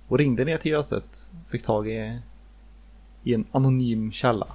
Och 0.08 0.18
ringde 0.18 0.44
ner 0.44 0.56
till 0.56 0.70
Götet. 0.70 1.26
Fick 1.48 1.62
tag 1.62 1.88
i, 1.88 2.20
i 3.22 3.34
en 3.34 3.44
anonym 3.52 4.12
källa. 4.12 4.46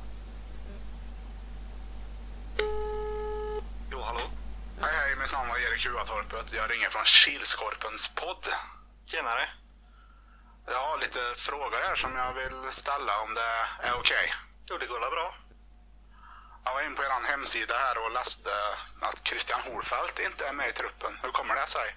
Jo, 3.92 4.00
hallå? 4.02 4.20
Hej, 4.82 4.92
hej, 4.94 5.16
mitt 5.22 5.34
namn 5.34 5.50
var 5.50 5.58
Erik 5.58 5.88
Huatorpet. 5.88 6.54
Jag 6.54 6.72
ringer 6.72 6.83
från 6.94 7.06
Kilskorpens 7.06 8.16
podd. 8.16 8.48
Tjenare. 9.06 9.50
Jag 10.66 10.80
har 10.80 10.98
lite 10.98 11.34
frågor 11.36 11.78
här 11.88 11.96
som 11.96 12.16
jag 12.16 12.34
vill 12.34 12.72
ställa 12.72 13.22
om 13.22 13.34
det 13.34 13.52
är 13.88 13.94
okej. 14.00 14.34
Jo, 14.70 14.78
det 14.78 14.88
går 14.88 15.00
bra. 15.00 15.36
Jag 16.66 16.74
var 16.74 16.82
in 16.82 16.96
på 16.96 17.04
er 17.04 17.32
hemsida 17.32 17.76
här 17.78 17.98
och 17.98 18.12
läste 18.12 18.50
att 19.02 19.28
Christian 19.28 19.62
Holfeldt 19.62 20.20
inte 20.20 20.48
är 20.48 20.54
med 20.54 20.70
i 20.70 20.74
truppen. 20.74 21.20
Hur 21.24 21.32
kommer 21.32 21.56
det 21.56 21.68
sig? 21.68 21.96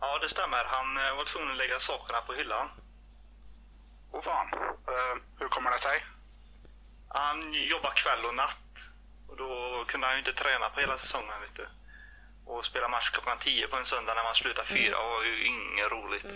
Ja, 0.00 0.18
det 0.18 0.28
stämmer. 0.28 0.64
Han 0.64 0.96
eh, 0.96 1.16
var 1.16 1.24
tvungen 1.24 1.50
att 1.50 1.56
lägga 1.56 1.78
sakerna 1.80 2.20
på 2.20 2.32
hyllan. 2.32 2.68
Åh 4.12 4.22
fan. 4.22 4.48
Eh, 4.88 5.14
hur 5.40 5.48
kommer 5.48 5.70
det 5.70 5.78
sig? 5.78 6.06
Han 7.08 7.54
jobbar 7.54 7.90
kväll 7.90 8.24
och 8.24 8.34
natt. 8.34 8.72
Och 9.28 9.36
då 9.36 9.84
kunde 9.88 10.06
han 10.06 10.16
ju 10.16 10.18
inte 10.18 10.42
träna 10.42 10.68
på 10.68 10.80
hela 10.80 10.98
säsongen, 10.98 11.40
vet 11.40 11.56
du. 11.56 11.66
Och 12.56 12.64
spela 12.64 12.88
match 12.88 13.10
klockan 13.10 13.38
10 13.38 13.68
på 13.68 13.76
en 13.76 13.84
söndag 13.84 14.14
när 14.14 14.24
man 14.24 14.34
slutar 14.34 14.64
fyra 14.64 14.96
var 15.02 15.22
ju 15.24 15.46
inget 15.46 15.90
roligt. 15.90 16.26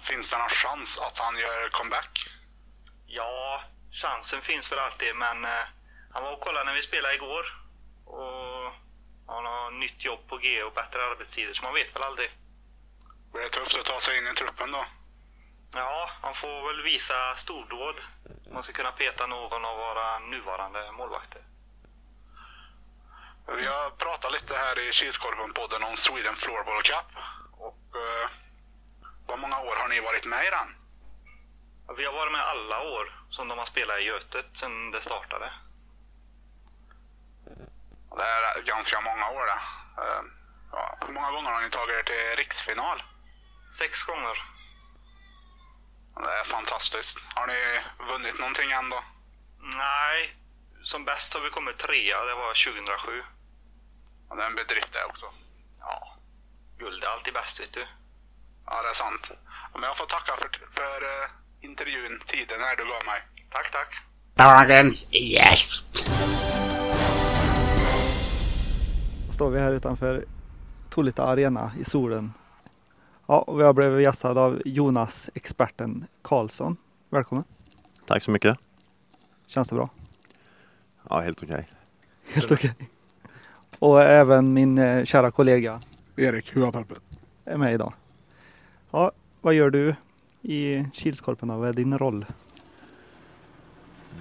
Finns 0.00 0.30
det 0.30 0.38
någon 0.38 0.48
chans 0.48 0.98
att 0.98 1.18
han 1.18 1.38
gör 1.38 1.68
comeback? 1.68 2.28
Ja, 3.06 3.62
chansen 3.92 4.40
finns 4.40 4.72
väl 4.72 4.78
alltid, 4.78 5.16
men 5.16 5.44
eh, 5.44 5.64
han 6.12 6.22
var 6.22 6.32
och 6.32 6.40
kollade 6.40 6.64
när 6.64 6.74
vi 6.74 6.82
spelade 6.82 7.14
igår. 7.14 7.44
Och 8.06 8.72
han 9.26 9.44
har 9.44 9.70
nytt 9.70 10.04
jobb 10.04 10.28
på 10.28 10.36
G 10.36 10.62
och 10.62 10.72
bättre 10.72 11.04
arbetstider, 11.04 11.54
så 11.54 11.62
man 11.62 11.74
vet 11.74 11.96
väl 11.96 12.02
aldrig. 12.02 12.30
Blir 13.32 13.42
det 13.42 13.48
tufft 13.48 13.78
att 13.78 13.84
ta 13.84 14.00
sig 14.00 14.18
in 14.18 14.26
i 14.26 14.34
truppen 14.34 14.72
då? 14.72 14.86
Ja, 15.74 16.10
han 16.22 16.34
får 16.34 16.66
väl 16.66 16.82
visa 16.82 17.36
stordåd 17.36 17.96
om 18.46 18.54
man 18.54 18.62
ska 18.62 18.72
kunna 18.72 18.92
peta 18.92 19.26
någon 19.26 19.64
av 19.64 19.76
våra 19.76 20.18
nuvarande 20.18 20.92
målvakter. 20.92 21.42
Vi 23.48 23.66
har 23.66 23.90
pratat 23.90 24.32
lite 24.32 24.56
här 24.56 24.78
i 24.78 24.92
Kilskorpen-podden 24.92 25.84
om 25.84 25.96
Sweden 25.96 26.36
Floorball 26.36 26.82
Cup. 26.82 27.22
Och 27.52 27.96
eh, 27.96 28.28
vad 29.26 29.38
många 29.38 29.60
år 29.60 29.76
har 29.76 29.88
ni 29.88 30.00
varit 30.00 30.26
med 30.26 30.46
i 30.46 30.50
den? 30.50 30.76
Vi 31.96 32.04
har 32.04 32.12
varit 32.12 32.32
med 32.32 32.40
alla 32.40 32.82
år 32.82 33.24
som 33.30 33.48
de 33.48 33.58
har 33.58 33.66
spelat 33.66 34.00
i 34.00 34.02
Götet 34.02 34.46
sedan 34.52 34.90
det 34.90 35.00
startade. 35.00 35.52
Det 38.16 38.24
är 38.24 38.62
ganska 38.62 39.00
många 39.00 39.30
år 39.30 39.46
det. 39.46 39.60
Eh, 40.02 40.22
ja, 40.72 40.98
hur 41.06 41.12
många 41.14 41.30
gånger 41.30 41.50
har 41.50 41.62
ni 41.62 41.70
tagit 41.70 41.96
er 41.96 42.02
till 42.02 42.36
riksfinal? 42.36 43.02
Sex 43.78 44.02
gånger. 44.02 44.42
Det 46.14 46.38
är 46.40 46.44
fantastiskt. 46.44 47.18
Har 47.34 47.46
ni 47.46 47.80
vunnit 48.12 48.38
någonting 48.38 48.70
än 48.70 48.90
då? 48.90 49.04
Nej, 49.58 50.36
som 50.84 51.04
bäst 51.04 51.34
har 51.34 51.40
vi 51.40 51.50
kommit 51.50 51.78
trea. 51.78 52.24
Det 52.24 52.34
var 52.34 52.74
2007. 52.74 53.22
Ja, 54.28 54.34
Det 54.36 54.42
är 54.42 54.46
en 54.46 54.56
bedrift 54.56 54.92
det 54.92 55.04
också. 55.04 55.26
Ja, 55.80 56.16
guld 56.78 57.02
är 57.04 57.08
alltid 57.08 57.34
bäst 57.34 57.60
vet 57.60 57.72
du. 57.72 57.84
Ja, 58.66 58.82
det 58.82 58.88
är 58.88 58.94
sant. 58.94 59.30
Ja, 59.72 59.78
Men 59.78 59.82
jag 59.82 59.96
får 59.96 60.06
tacka 60.06 60.32
för, 60.36 60.48
för 60.72 60.98
eh, 61.22 61.28
intervjun, 61.60 62.20
tiden 62.26 62.60
här 62.60 62.76
du 62.76 62.84
gav 62.84 63.04
mig. 63.06 63.20
Tack, 63.50 63.70
tack. 63.72 63.94
Dagens 64.34 65.06
gäst. 65.10 66.06
Då 69.26 69.32
står 69.32 69.50
vi 69.50 69.58
här 69.60 69.72
utanför 69.72 70.24
Tolita 70.90 71.24
Arena 71.24 71.72
i 71.78 71.84
solen. 71.84 72.32
Ja, 73.26 73.38
och 73.38 73.62
jag 73.62 73.74
blev 73.74 74.00
gästad 74.00 74.38
av 74.38 74.62
Jonas, 74.64 75.30
experten 75.34 76.06
Karlsson. 76.22 76.76
Välkommen! 77.10 77.44
Tack 78.06 78.22
så 78.22 78.30
mycket. 78.30 78.56
Känns 79.46 79.68
det 79.68 79.74
bra? 79.74 79.88
Ja, 81.10 81.20
helt 81.20 81.42
okej. 81.42 81.68
Helt 82.32 82.52
okej. 82.52 82.74
Och 83.78 84.02
även 84.02 84.52
min 84.52 84.78
eh, 84.78 85.04
kära 85.04 85.30
kollega 85.30 85.80
Erik 86.16 86.54
Huatorpet. 86.56 87.00
är 87.44 87.56
med 87.56 87.74
idag. 87.74 87.92
Ja, 88.90 89.12
vad 89.40 89.54
gör 89.54 89.70
du 89.70 89.94
i 90.42 90.84
Kilskorpen 90.92 91.48
då? 91.48 91.56
Vad 91.56 91.68
är 91.68 91.72
din 91.72 91.98
roll? 91.98 92.26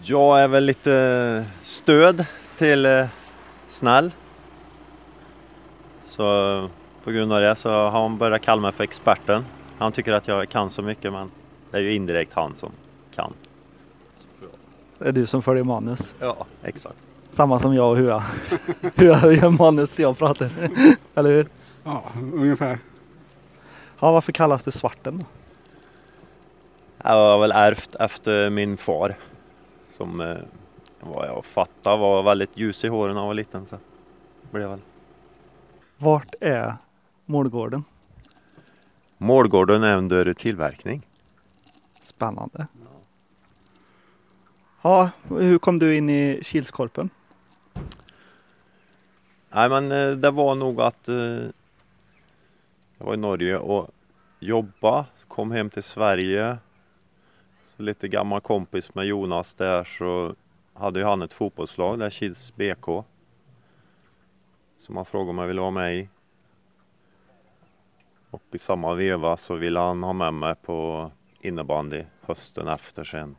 Jag 0.03 0.41
är 0.41 0.47
väl 0.47 0.63
lite 0.65 1.45
stöd 1.63 2.25
till 2.57 2.85
eh, 2.85 3.05
Snäll. 3.67 4.11
Så 6.07 6.69
på 7.03 7.11
grund 7.11 7.33
av 7.33 7.41
det 7.41 7.55
så 7.55 7.69
har 7.69 8.01
han 8.01 8.17
börjat 8.17 8.41
kalla 8.41 8.61
mig 8.61 8.71
för 8.71 8.83
experten. 8.83 9.45
Han 9.77 9.91
tycker 9.91 10.13
att 10.13 10.27
jag 10.27 10.49
kan 10.49 10.69
så 10.69 10.81
mycket 10.81 11.11
men 11.13 11.31
det 11.71 11.77
är 11.77 11.81
ju 11.81 11.93
indirekt 11.93 12.33
han 12.33 12.55
som 12.55 12.71
kan. 13.15 13.33
Det 14.97 15.07
är 15.07 15.11
du 15.11 15.25
som 15.25 15.41
följer 15.41 15.63
manus. 15.63 16.15
Ja, 16.19 16.45
exakt. 16.63 16.97
Samma 17.35 17.59
som 17.59 17.73
jag 17.73 17.91
och 17.91 17.97
Hua. 17.97 18.23
Hua 18.95 19.31
gör 19.31 19.49
manus, 19.49 19.99
jag 19.99 20.17
pratar. 20.17 20.49
Eller 21.15 21.29
hur? 21.29 21.47
Ja, 21.83 22.03
ungefär. 22.33 22.79
Ja, 23.99 24.11
varför 24.11 24.31
kallas 24.31 24.63
du 24.63 24.71
Svarten 24.71 25.17
då? 25.17 25.25
Jag 26.97 27.31
har 27.31 27.39
väl 27.39 27.51
ärvt 27.51 27.95
efter 27.95 28.49
min 28.49 28.77
far. 28.77 29.15
Som 29.89 30.21
eh, 30.21 30.37
vad 30.99 31.27
jag 31.27 31.45
fattar 31.45 31.97
var 31.97 32.23
väldigt 32.23 32.57
ljus 32.57 32.85
i 32.85 32.87
håren 32.87 33.15
när 33.15 33.21
jag 33.21 33.27
var 33.27 33.33
liten. 33.33 33.65
Så 33.67 33.77
blev 34.51 34.69
väl. 34.69 34.79
Vart 35.97 36.35
är 36.41 36.77
målgården? 37.25 37.83
Målgården 39.17 39.83
är 39.83 39.95
under 39.97 40.33
tillverkning. 40.33 41.01
Spännande. 42.01 42.67
Ja, 44.81 45.09
hur 45.29 45.57
kom 45.57 45.79
du 45.79 45.95
in 45.95 46.09
i 46.09 46.39
Kilskorpen? 46.43 47.09
Nej 49.55 49.69
men 49.69 49.91
eh, 49.91 50.11
det 50.11 50.31
var 50.31 50.55
nog 50.55 50.81
att 50.81 51.09
eh, 51.09 51.15
jag 52.97 53.05
var 53.05 53.13
i 53.13 53.17
Norge 53.17 53.57
och 53.57 53.89
jobba, 54.39 55.05
kom 55.27 55.51
hem 55.51 55.69
till 55.69 55.83
Sverige. 55.83 56.57
Så 57.65 57.83
lite 57.83 58.07
gammal 58.07 58.41
kompis 58.41 58.95
med 58.95 59.05
Jonas 59.05 59.53
där 59.53 59.83
så 59.83 60.35
hade 60.73 60.99
ju 60.99 61.05
han 61.05 61.21
ett 61.21 61.33
fotbollslag 61.33 61.99
där, 61.99 62.09
Kils 62.09 62.53
BK. 62.55 62.85
Som 64.77 64.95
han 64.95 65.05
frågade 65.05 65.29
om 65.29 65.37
jag 65.37 65.47
ville 65.47 65.61
vara 65.61 65.71
med 65.71 65.95
i. 65.95 66.09
Och 68.29 68.43
i 68.51 68.57
samma 68.57 68.93
veva 68.93 69.37
så 69.37 69.55
ville 69.55 69.79
han 69.79 70.03
ha 70.03 70.13
med 70.13 70.33
mig 70.33 70.55
på 70.55 71.11
innebandy 71.41 72.03
hösten 72.21 72.67
efter 72.67 73.03
sen. 73.03 73.35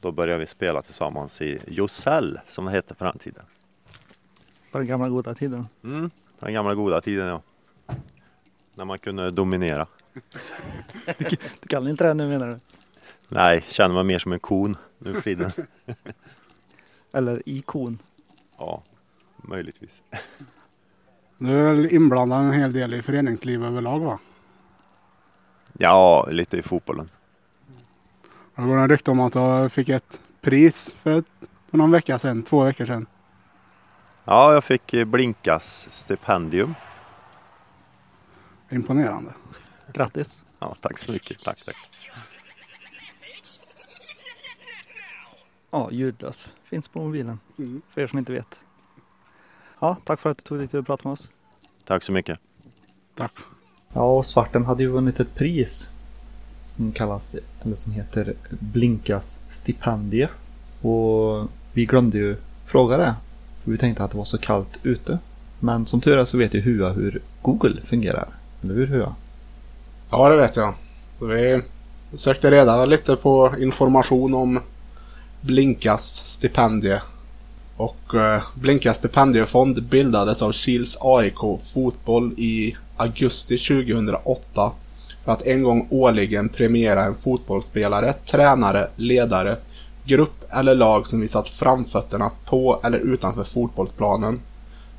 Då 0.00 0.12
började 0.12 0.40
vi 0.40 0.46
spela 0.46 0.82
tillsammans 0.82 1.40
i 1.40 1.60
Josell 1.66 2.40
som 2.46 2.64
det 2.64 2.70
hette 2.70 2.94
på 2.94 3.04
den 3.04 3.18
tiden. 3.18 3.44
På 4.74 4.78
den 4.78 4.86
gamla 4.86 5.08
goda 5.08 5.34
tiden. 5.34 5.66
Mm, 5.84 6.10
den 6.38 6.52
gamla 6.52 6.74
goda 6.74 7.00
tiden 7.00 7.26
ja. 7.26 7.42
När 8.74 8.84
man 8.84 8.98
kunde 8.98 9.30
dominera. 9.30 9.86
Du 11.60 11.68
kan 11.68 11.88
inte 11.88 12.04
det 12.04 12.14
nu 12.14 12.28
menar 12.28 12.48
du? 12.48 12.58
Nej, 13.28 13.64
känner 13.68 13.94
mig 13.94 14.04
mer 14.04 14.18
som 14.18 14.32
en 14.32 14.38
kon 14.38 14.74
nu 14.98 15.14
för 15.14 15.20
tiden. 15.20 15.52
Eller 17.12 17.42
ikon? 17.46 17.98
Ja, 18.58 18.82
möjligtvis. 19.36 20.02
Du 21.38 21.58
är 21.58 21.74
väl 21.74 21.94
inblandad 21.94 22.44
en 22.44 22.52
hel 22.52 22.72
del 22.72 22.94
i 22.94 23.02
föreningsliv 23.02 23.64
överlag 23.64 24.00
va? 24.00 24.18
Ja, 25.72 26.28
lite 26.30 26.56
i 26.56 26.62
fotbollen. 26.62 27.10
Det 28.56 28.62
går 28.62 28.76
en 28.76 28.88
rykte 28.88 29.10
om 29.10 29.20
att 29.20 29.32
du 29.32 29.68
fick 29.68 29.88
ett 29.88 30.20
pris 30.40 30.94
för, 30.94 31.18
ett, 31.18 31.26
för 31.70 31.78
någon 31.78 31.90
vecka 31.90 32.18
sedan, 32.18 32.42
två 32.42 32.64
veckor 32.64 32.84
sedan. 32.84 33.06
Ja, 34.24 34.52
jag 34.52 34.64
fick 34.64 34.94
eh, 34.94 35.04
Blinkas 35.04 35.86
stipendium. 35.90 36.74
Imponerande. 38.70 39.32
Grattis! 39.92 40.42
Ja, 40.58 40.76
tack 40.80 40.98
så 40.98 41.12
mycket. 41.12 41.44
Tack, 41.44 41.64
tack. 41.64 41.76
Ja, 45.70 45.90
ljudlös. 45.90 46.56
Finns 46.64 46.88
på 46.88 46.98
mobilen. 46.98 47.38
Mm. 47.58 47.82
För 47.88 48.00
er 48.00 48.06
som 48.06 48.18
inte 48.18 48.32
vet. 48.32 48.64
Ja, 49.80 49.96
tack 50.04 50.20
för 50.20 50.30
att 50.30 50.38
du 50.38 50.42
tog 50.42 50.58
dig 50.58 50.68
tid 50.68 50.80
att 50.80 50.86
prata 50.86 51.08
med 51.08 51.12
oss. 51.12 51.30
Tack 51.84 52.02
så 52.02 52.12
mycket. 52.12 52.38
Tack. 53.14 53.32
Ja, 53.92 54.16
och 54.16 54.26
Svarten 54.26 54.64
hade 54.64 54.82
ju 54.82 54.88
vunnit 54.88 55.20
ett 55.20 55.34
pris. 55.34 55.90
Som 56.66 56.92
kallas, 56.92 57.36
eller 57.62 57.76
som 57.76 57.92
heter 57.92 58.34
Blinkas 58.50 59.40
stipendie. 59.50 60.28
Och 60.82 61.48
vi 61.72 61.84
glömde 61.84 62.18
ju 62.18 62.36
fråga 62.66 62.96
det. 62.96 63.14
Vi 63.64 63.78
tänkte 63.78 64.04
att 64.04 64.10
det 64.10 64.16
var 64.16 64.24
så 64.24 64.38
kallt 64.38 64.78
ute. 64.82 65.18
Men 65.60 65.86
som 65.86 66.00
tur 66.00 66.18
är 66.18 66.24
så 66.24 66.38
vet 66.38 66.54
ju 66.54 66.60
Hua 66.60 66.92
hur 66.92 67.22
Google 67.42 67.80
fungerar. 67.84 68.28
Eller 68.62 68.74
hur 68.74 68.86
Hua? 68.86 69.14
Ja, 70.10 70.28
det 70.28 70.36
vet 70.36 70.56
jag. 70.56 70.74
Vi 71.20 71.62
sökte 72.14 72.50
reda 72.50 72.84
lite 72.84 73.16
på 73.16 73.54
information 73.58 74.34
om 74.34 74.60
Blinkas 75.40 76.26
stipendie. 76.26 77.00
Och 77.76 78.14
eh, 78.14 78.42
Blinkas 78.54 78.96
stipendiefond 78.96 79.82
bildades 79.82 80.42
av 80.42 80.52
Kils 80.52 80.96
AIK 81.00 81.60
Fotboll 81.74 82.32
i 82.36 82.76
augusti 82.96 83.58
2008 83.58 84.72
för 85.24 85.32
att 85.32 85.42
en 85.42 85.62
gång 85.62 85.86
årligen 85.90 86.48
premiera 86.48 87.04
en 87.04 87.14
fotbollsspelare, 87.14 88.12
tränare, 88.12 88.88
ledare, 88.96 89.56
grupp 90.04 90.44
eller 90.50 90.74
lag 90.74 91.06
som 91.06 91.20
visat 91.20 91.48
framfötterna 91.48 92.30
på 92.44 92.80
eller 92.84 92.98
utanför 92.98 93.44
fotbollsplanen. 93.44 94.40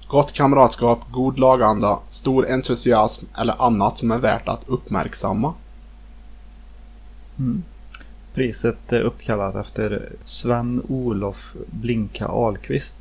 Gott 0.07 0.33
kamratskap, 0.33 0.99
god 1.11 1.39
laganda, 1.39 1.99
stor 2.09 2.51
entusiasm 2.51 3.25
eller 3.37 3.61
annat 3.61 3.97
som 3.97 4.11
är 4.11 4.17
värt 4.17 4.47
att 4.47 4.69
uppmärksamma. 4.69 5.53
Priset 8.33 8.93
är 8.93 9.01
uppkallat 9.01 9.55
efter 9.55 10.09
Sven-Olof 10.25 11.55
Blinka 11.67 12.27
Ahlqvist. 12.27 12.97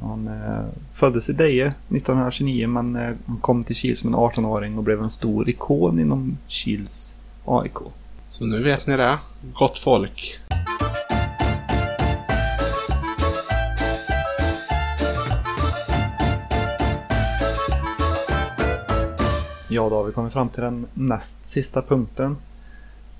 Han 0.00 0.28
eh, 0.28 0.64
föddes 0.94 1.28
i 1.28 1.32
Deje 1.32 1.66
1929 1.66 2.68
men 2.68 2.96
eh, 2.96 3.14
han 3.26 3.38
kom 3.40 3.64
till 3.64 3.76
Kil 3.76 3.96
som 3.96 4.14
en 4.14 4.20
18-åring 4.20 4.78
och 4.78 4.84
blev 4.84 5.02
en 5.02 5.10
stor 5.10 5.48
ikon 5.48 6.00
inom 6.00 6.38
Kils 6.46 7.14
AIK. 7.44 7.76
Så 8.28 8.44
nu 8.44 8.62
vet 8.62 8.86
ni 8.86 8.96
det. 8.96 9.18
Gott 9.54 9.78
folk. 9.78 10.40
Ja, 19.76 19.88
då 19.88 19.96
har 19.96 20.04
vi 20.04 20.12
kommit 20.12 20.32
fram 20.32 20.48
till 20.48 20.62
den 20.62 20.86
näst 20.94 21.48
sista 21.48 21.82
punkten. 21.82 22.36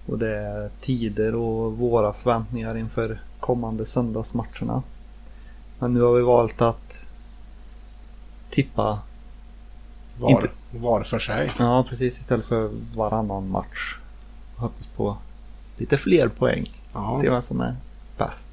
Och 0.06 0.18
det 0.18 0.36
är 0.36 0.70
tider 0.80 1.34
och 1.34 1.72
våra 1.72 2.12
förväntningar 2.12 2.76
inför 2.76 3.20
kommande 3.40 3.84
söndagsmatcherna. 3.84 4.82
Men 5.78 5.94
nu 5.94 6.00
har 6.00 6.12
vi 6.14 6.22
valt 6.22 6.62
att 6.62 7.04
tippa, 8.50 8.98
Var, 10.18 10.30
Inte- 10.30 10.48
var 10.70 11.02
för 11.02 11.18
sig. 11.18 11.52
ja 11.58 11.84
precis 11.88 12.20
istället 12.20 12.46
för 12.46 12.70
varannan 12.94 13.48
match. 13.48 13.96
Hoppas 14.56 14.86
på 14.86 15.16
lite 15.76 15.96
fler 15.96 16.28
poäng. 16.28 16.64
Ja. 16.92 17.18
Se 17.20 17.30
vem 17.30 17.42
som 17.42 17.60
är 17.60 17.76
bäst. 18.18 18.50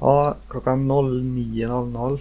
Ja, 0.00 0.34
klockan 0.48 0.90
09.00 0.90 2.20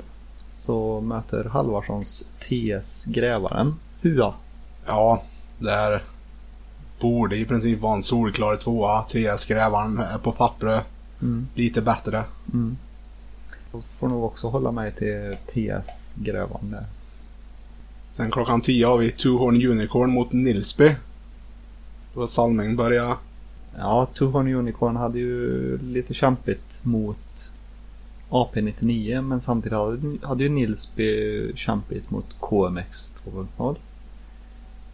så 0.57 1.01
möter 1.01 1.43
Halvarssons 1.43 2.25
TS 2.39 3.05
Grävaren 3.05 3.75
Hua. 4.01 4.33
Ja, 4.85 5.23
där 5.59 6.01
borde 6.99 7.37
i 7.37 7.45
princip 7.45 7.79
vara 7.79 7.95
en 7.95 8.03
solklar 8.03 8.55
tvåa. 8.55 9.01
TS 9.03 9.45
Grävaren 9.45 9.99
är 9.99 10.17
på 10.17 10.31
pappret 10.31 10.83
Mm. 11.21 11.47
lite 11.55 11.81
bättre. 11.81 12.23
Mm. 12.53 12.77
Jag 13.71 13.83
får 13.83 14.07
nog 14.07 14.23
också 14.23 14.47
hålla 14.47 14.71
mig 14.71 14.91
till 14.91 15.35
TS 15.53 16.15
Grävaren 16.15 16.71
där. 16.71 16.85
Sen 18.11 18.31
klockan 18.31 18.61
10 18.61 18.85
har 18.87 18.97
vi 18.97 19.11
Two 19.11 19.29
Horn 19.29 19.65
Unicorn 19.65 20.11
mot 20.11 20.31
Nilsby. 20.31 20.95
Då 22.13 22.27
Salming 22.27 22.75
börjar. 22.75 23.15
Ja, 23.77 24.07
Two 24.13 24.25
Horn 24.25 24.53
Unicorn 24.53 24.95
hade 24.95 25.19
ju 25.19 25.77
lite 25.77 26.13
kämpigt 26.13 26.79
mot 26.83 27.51
AP99 28.29 29.21
men 29.21 29.41
samtidigt 29.41 29.77
hade, 29.77 30.27
hade 30.27 30.43
ju 30.43 30.49
Nilsby 30.49 31.51
kämpigt 31.55 32.11
mot 32.11 32.35
KMX 32.39 33.13
2.0. 33.25 33.75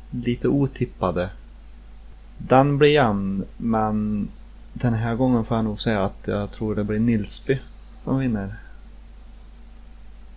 Lite 0.09 0.47
otippade. 0.47 1.29
Den 2.37 2.77
blir 2.77 2.89
jämn 2.89 3.45
men 3.57 4.27
Den 4.73 4.93
här 4.93 5.15
gången 5.15 5.45
får 5.45 5.57
jag 5.57 5.65
nog 5.65 5.81
säga 5.81 6.03
att 6.03 6.19
jag 6.25 6.51
tror 6.51 6.75
det 6.75 6.83
blir 6.83 6.99
Nilsby 6.99 7.59
som 8.03 8.19
vinner. 8.19 8.55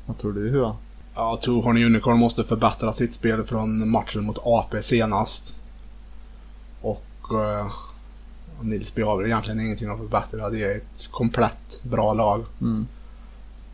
Vad 0.06 0.18
tror 0.18 0.32
du 0.32 0.50
Hua? 0.50 0.76
Jag 1.14 1.40
tror 1.40 1.62
Horny 1.62 1.84
Unicorn 1.84 2.18
måste 2.18 2.44
förbättra 2.44 2.92
sitt 2.92 3.14
spel 3.14 3.44
från 3.44 3.90
matchen 3.90 4.24
mot 4.24 4.38
AP 4.42 4.82
senast. 4.82 5.56
Och 6.80 7.04
eh, 7.32 7.72
Nilsby 8.60 9.02
har 9.02 9.16
väl 9.16 9.26
egentligen 9.26 9.60
ingenting 9.60 9.88
att 9.88 9.98
förbättra. 9.98 10.50
Det 10.50 10.64
är 10.64 10.76
ett 10.76 11.08
komplett 11.10 11.80
bra 11.82 12.12
lag. 12.12 12.44
Mm. 12.60 12.86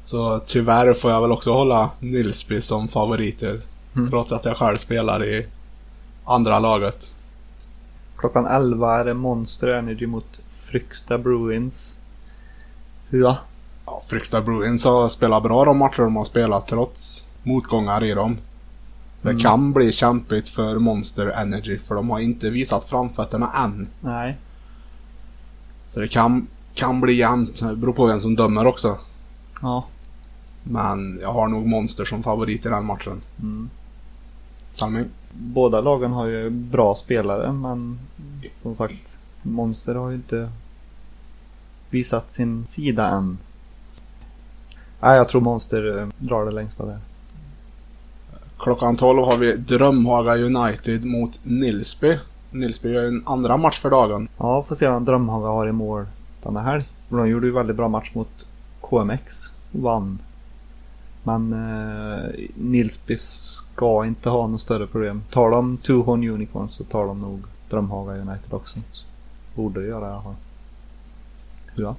Så 0.04 0.38
tyvärr 0.46 0.92
får 0.92 1.10
jag 1.10 1.20
väl 1.20 1.32
också 1.32 1.52
hålla 1.52 1.90
Nilsby 2.00 2.60
som 2.60 2.88
favoriter. 2.88 3.60
Mm. 3.96 4.10
Trots 4.10 4.32
att 4.32 4.44
jag 4.44 4.56
själv 4.56 4.76
spelar 4.76 5.24
i 5.24 5.46
andra 6.26 6.58
laget. 6.58 7.12
Klockan 8.16 8.46
11 8.46 9.00
är 9.00 9.04
det 9.04 9.14
Monster 9.14 9.68
Energy 9.68 10.06
mot 10.06 10.40
Fryksta 10.64 11.18
Bruins. 11.18 11.98
Hua? 13.10 13.36
Ja, 13.86 14.02
Fryksta 14.08 14.40
Bruins 14.40 14.84
har 14.84 15.08
spelat 15.08 15.42
bra 15.42 15.64
de 15.64 15.78
matcher 15.78 16.02
de 16.02 16.16
har 16.16 16.24
spelat 16.24 16.68
trots 16.68 17.26
motgångar 17.42 18.04
i 18.04 18.14
dem. 18.14 18.36
Det 19.22 19.30
Mm. 19.30 19.40
kan 19.42 19.72
bli 19.72 19.92
kämpigt 19.92 20.48
för 20.48 20.78
Monster 20.78 21.26
Energy 21.26 21.78
för 21.78 21.94
de 21.94 22.10
har 22.10 22.18
inte 22.18 22.50
visat 22.50 22.88
framfötterna 22.88 23.52
än. 23.64 23.88
Nej. 24.00 24.36
Så 25.88 26.00
det 26.00 26.08
kan, 26.08 26.46
kan 26.74 27.00
bli 27.00 27.12
jämnt. 27.14 27.60
Det 27.60 27.76
beror 27.76 27.92
på 27.92 28.06
vem 28.06 28.20
som 28.20 28.36
dömer 28.36 28.66
också. 28.66 28.98
Ja. 29.62 29.84
Men 30.62 31.18
jag 31.22 31.32
har 31.32 31.48
nog 31.48 31.66
Monster 31.66 32.04
som 32.04 32.22
favorit 32.22 32.66
i 32.66 32.68
den 32.68 32.84
matchen. 32.84 33.20
Mm. 33.40 33.70
Salming? 34.72 35.04
Båda 35.38 35.80
lagen 35.80 36.12
har 36.12 36.26
ju 36.26 36.50
bra 36.50 36.94
spelare 36.94 37.52
men 37.52 37.98
som 38.50 38.74
sagt 38.74 39.18
Monster 39.42 39.94
har 39.94 40.10
ju 40.10 40.14
inte 40.14 40.50
visat 41.90 42.32
sin 42.32 42.66
sida 42.66 43.08
än. 43.08 43.38
Nej, 45.00 45.16
jag 45.16 45.28
tror 45.28 45.40
Monster 45.40 45.98
eh, 45.98 46.08
drar 46.18 46.44
det 46.44 46.50
längsta 46.50 46.86
där. 46.86 46.98
Klockan 48.58 48.96
12 48.96 49.22
har 49.22 49.36
vi 49.36 49.56
Drömhaga 49.56 50.36
United 50.36 51.04
mot 51.04 51.40
Nilsby. 51.42 52.18
Nilsby 52.50 52.92
gör 52.92 53.04
en 53.04 53.22
andra 53.26 53.56
match 53.56 53.80
för 53.80 53.90
dagen. 53.90 54.28
Ja, 54.38 54.62
får 54.68 54.76
se 54.76 54.88
vad 54.88 55.02
Drömhaga 55.02 55.48
har 55.48 55.68
i 55.68 55.72
mål 55.72 56.06
denna 56.42 56.60
helg. 56.60 56.84
De 57.08 57.28
gjorde 57.28 57.46
ju 57.46 57.52
väldigt 57.52 57.76
bra 57.76 57.88
match 57.88 58.10
mot 58.14 58.46
KMX. 58.80 59.52
Vann. 59.70 60.18
Men 61.26 61.52
eh, 61.52 62.30
Nilsby 62.54 63.16
ska 63.16 64.06
inte 64.06 64.28
ha 64.28 64.46
något 64.46 64.60
större 64.60 64.86
problem. 64.86 65.22
Tar 65.30 65.50
de 65.50 65.76
Two 65.76 65.92
Horn 65.92 66.28
Unicorns 66.28 66.72
så 66.72 66.84
tar 66.84 67.06
de 67.06 67.20
nog 67.20 67.42
Drömhaga 67.70 68.12
United 68.12 68.52
också. 68.52 68.78
Borde 69.54 69.86
göra 69.86 70.08
i 70.08 70.12
alla 70.12 70.22
fall. 70.22 70.34
Ja. 71.74 71.96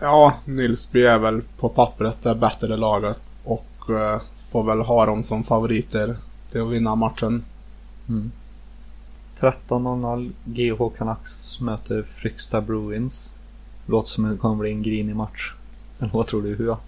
Ja, 0.00 0.34
Nilsby 0.44 1.02
är 1.02 1.18
väl 1.18 1.42
på 1.58 1.68
pappret 1.68 2.22
det 2.22 2.34
bättre 2.34 2.76
laget. 2.76 3.20
Och 3.44 3.90
eh, 3.90 4.20
får 4.50 4.62
väl 4.62 4.80
ha 4.80 5.06
dem 5.06 5.22
som 5.22 5.44
favoriter 5.44 6.16
till 6.50 6.62
att 6.62 6.70
vinna 6.70 6.94
matchen. 6.94 7.44
Mm. 8.08 8.32
13.00 9.38 10.32
GH 10.44 10.96
Canucks 10.98 11.60
möter 11.60 12.02
Fryksta 12.02 12.60
Bruins. 12.60 13.36
Låter 13.86 14.08
som 14.08 14.30
det 14.30 14.36
kommer 14.36 14.56
bli 14.56 14.70
en 14.70 14.82
grinig 14.82 15.16
match. 15.16 15.52
Eller 15.98 16.12
vad 16.12 16.26
tror 16.26 16.42
du 16.42 16.56
Hua? 16.56 16.78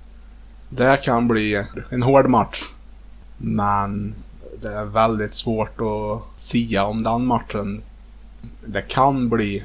Det 0.76 0.96
kan 1.02 1.28
bli 1.28 1.64
en 1.90 2.02
hård 2.02 2.28
match. 2.28 2.62
Men 3.36 4.14
det 4.62 4.68
är 4.72 4.84
väldigt 4.84 5.34
svårt 5.34 5.80
att 5.80 6.40
sia 6.40 6.84
om 6.84 7.02
den 7.02 7.26
matchen. 7.26 7.82
Det 8.66 8.82
kan 8.82 9.28
bli 9.28 9.64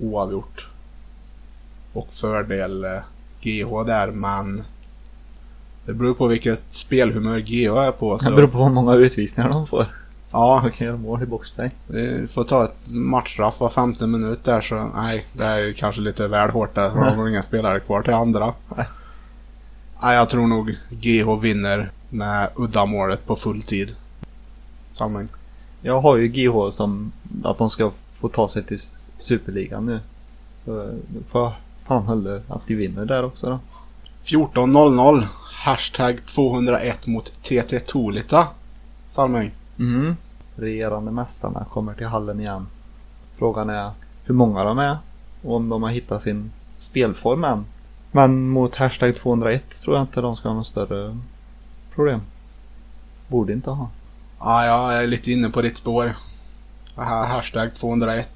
oavgjort. 0.00 0.66
Och 1.92 2.08
fördel 2.12 2.84
eh, 2.84 3.00
GH 3.42 3.86
där 3.86 4.10
men 4.10 4.64
det 5.86 5.92
beror 5.92 6.14
på 6.14 6.26
vilket 6.26 6.62
spelhumör 6.68 7.38
GH 7.38 7.78
är 7.78 7.92
på. 7.92 8.16
Det 8.16 8.24
Så, 8.24 8.30
beror 8.30 8.48
på 8.48 8.58
hur 8.58 8.70
många 8.70 8.94
utvisningar 8.94 9.50
de 9.50 9.66
får. 9.66 9.86
ja, 10.30 10.60
De 10.64 10.70
kan 10.70 10.86
göra 10.86 10.96
mål 10.96 11.22
i 11.22 11.26
boxplay. 11.26 11.70
vi 11.86 12.26
får 12.26 12.44
ta 12.44 12.64
ett 12.64 12.90
matchstraff 12.90 13.60
var 13.60 13.68
femte 13.68 14.06
minut 14.06 14.44
där 14.44 14.60
så 14.60 14.90
nej, 14.94 15.26
det 15.32 15.44
är 15.44 15.58
ju 15.58 15.74
kanske 15.74 16.00
lite 16.00 16.28
väl 16.28 16.50
hårt 16.50 16.74
där. 16.74 16.90
Då 16.90 17.00
har 17.00 17.28
inga 17.28 17.42
spelare 17.42 17.80
kvar 17.80 18.02
till 18.02 18.14
andra. 18.14 18.54
Nej. 18.76 18.86
Nej, 20.02 20.16
jag 20.16 20.28
tror 20.28 20.46
nog 20.46 20.76
GH 20.90 21.42
vinner 21.42 21.90
med 22.08 22.50
uddamålet 22.56 23.26
på 23.26 23.36
full 23.36 23.62
tid. 23.62 23.96
Samling. 24.90 25.28
Jag 25.82 26.00
har 26.00 26.16
ju 26.16 26.28
GH 26.28 26.70
som 26.70 27.12
att 27.44 27.58
de 27.58 27.70
ska 27.70 27.90
få 28.14 28.28
ta 28.28 28.48
sig 28.48 28.62
till 28.62 28.78
Superligan 29.16 29.84
nu. 29.84 30.00
Så 30.64 30.94
får 31.28 31.42
jag 31.42 31.52
fan 31.84 32.02
hålla 32.02 32.36
att 32.48 32.66
de 32.66 32.74
vinner 32.74 33.04
där 33.04 33.24
också 33.24 33.50
då. 33.50 33.58
14.00 34.24 35.26
Hashtag 35.64 36.24
201 36.26 37.06
mot 37.06 37.32
TT 37.42 37.80
Tolita. 37.80 38.48
Salming. 39.08 39.50
Mm. 39.78 40.16
Regerande 40.56 41.10
mästarna 41.10 41.64
kommer 41.70 41.94
till 41.94 42.06
hallen 42.06 42.40
igen. 42.40 42.66
Frågan 43.36 43.70
är 43.70 43.90
hur 44.24 44.34
många 44.34 44.64
de 44.64 44.78
är 44.78 44.98
och 45.42 45.56
om 45.56 45.68
de 45.68 45.82
har 45.82 45.90
hittat 45.90 46.22
sin 46.22 46.50
spelform 46.78 47.44
än. 47.44 47.64
Men 48.12 48.48
mot 48.48 48.76
hashtag 48.76 49.16
201 49.16 49.80
tror 49.82 49.96
jag 49.96 50.02
inte 50.02 50.20
de 50.20 50.36
ska 50.36 50.48
ha 50.48 50.56
något 50.56 50.66
större 50.66 51.18
problem. 51.94 52.20
Borde 53.28 53.52
inte 53.52 53.70
ha. 53.70 53.88
Ja, 54.38 54.64
jag 54.64 55.02
är 55.02 55.06
lite 55.06 55.32
inne 55.32 55.50
på 55.50 55.62
ditt 55.62 55.76
spår. 55.76 56.16
Hashtag 56.94 57.74
201 57.74 58.28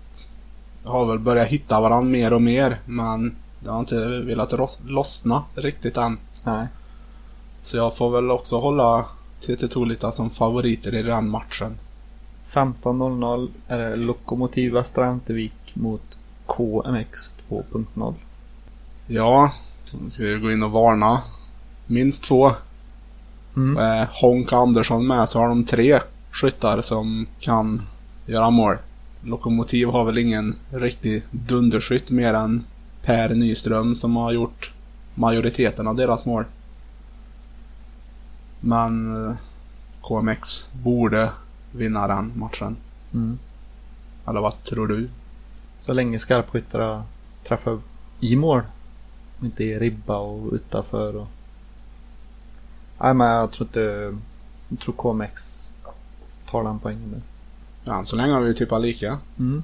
har 0.84 1.06
väl 1.06 1.18
börjat 1.18 1.48
hitta 1.48 1.80
varandra 1.80 2.10
mer 2.10 2.32
och 2.32 2.42
mer 2.42 2.78
men 2.84 3.36
det 3.60 3.70
har 3.70 3.80
inte 3.80 4.08
velat 4.08 4.54
lossna 4.86 5.44
riktigt 5.54 5.96
än. 5.96 6.18
Nej. 6.44 6.66
Så 7.62 7.76
jag 7.76 7.96
får 7.96 8.10
väl 8.10 8.30
också 8.30 8.58
hålla 8.58 9.06
TT 9.40 9.68
Tolita 9.68 10.12
som 10.12 10.30
favoriter 10.30 10.94
i 10.94 11.02
den 11.02 11.28
matchen. 11.28 11.78
15.00 12.46 13.48
är 13.68 13.78
det 13.78 13.96
Lokomotiv 13.96 14.72
Västra 14.72 15.20
mot 15.74 16.18
KMX 16.46 17.36
2.0. 17.48 18.14
Ja, 19.06 19.52
så 19.84 20.10
ska 20.10 20.24
vi 20.24 20.38
gå 20.38 20.52
in 20.52 20.62
och 20.62 20.70
varna. 20.70 21.22
Minst 21.86 22.22
två. 22.22 22.52
Mm. 23.56 23.76
Är 23.76 24.08
Honk 24.12 24.52
Andersson 24.52 25.06
med 25.06 25.28
så 25.28 25.38
har 25.38 25.48
de 25.48 25.64
tre 25.64 26.00
skyttar 26.30 26.80
som 26.80 27.26
kan 27.40 27.82
göra 28.26 28.50
mål. 28.50 28.76
Lokomotiv 29.22 29.88
har 29.88 30.04
väl 30.04 30.18
ingen 30.18 30.54
riktig 30.70 31.22
dunderskytt 31.30 32.10
mer 32.10 32.34
än 32.34 32.64
Per 33.02 33.34
Nyström 33.34 33.94
som 33.94 34.16
har 34.16 34.32
gjort 34.32 34.72
majoriteten 35.14 35.86
av 35.86 35.96
deras 35.96 36.26
mål. 36.26 36.44
Men 38.60 39.26
eh, 39.28 39.36
KMX 40.02 40.68
borde 40.72 41.30
vinna 41.72 42.08
den 42.08 42.32
matchen. 42.34 42.76
Mm. 43.14 43.38
Eller 44.26 44.40
vad 44.40 44.62
tror 44.62 44.86
du? 44.86 45.08
Så 45.80 45.92
länge 45.92 46.18
skarpskyttarna 46.18 47.04
träffar 47.42 47.78
i 48.20 48.36
mål. 48.36 48.62
Inte 49.44 49.64
i 49.64 49.78
ribba 49.78 50.16
och 50.16 50.52
utanför. 50.52 51.16
Och... 51.16 51.26
Nej 53.00 53.14
men 53.14 53.26
jag 53.28 53.52
tror 53.52 53.68
inte... 53.68 54.14
Jag 54.68 54.80
tror 54.80 54.94
KMX 54.94 55.64
tar 56.50 56.64
den 56.64 56.78
poängen 56.78 57.10
där. 57.10 57.22
Ja, 57.84 58.04
så 58.04 58.16
länge 58.16 58.32
har 58.32 58.40
vi 58.40 58.54
tippat 58.54 58.82
lika. 58.82 59.18
Mm. 59.38 59.62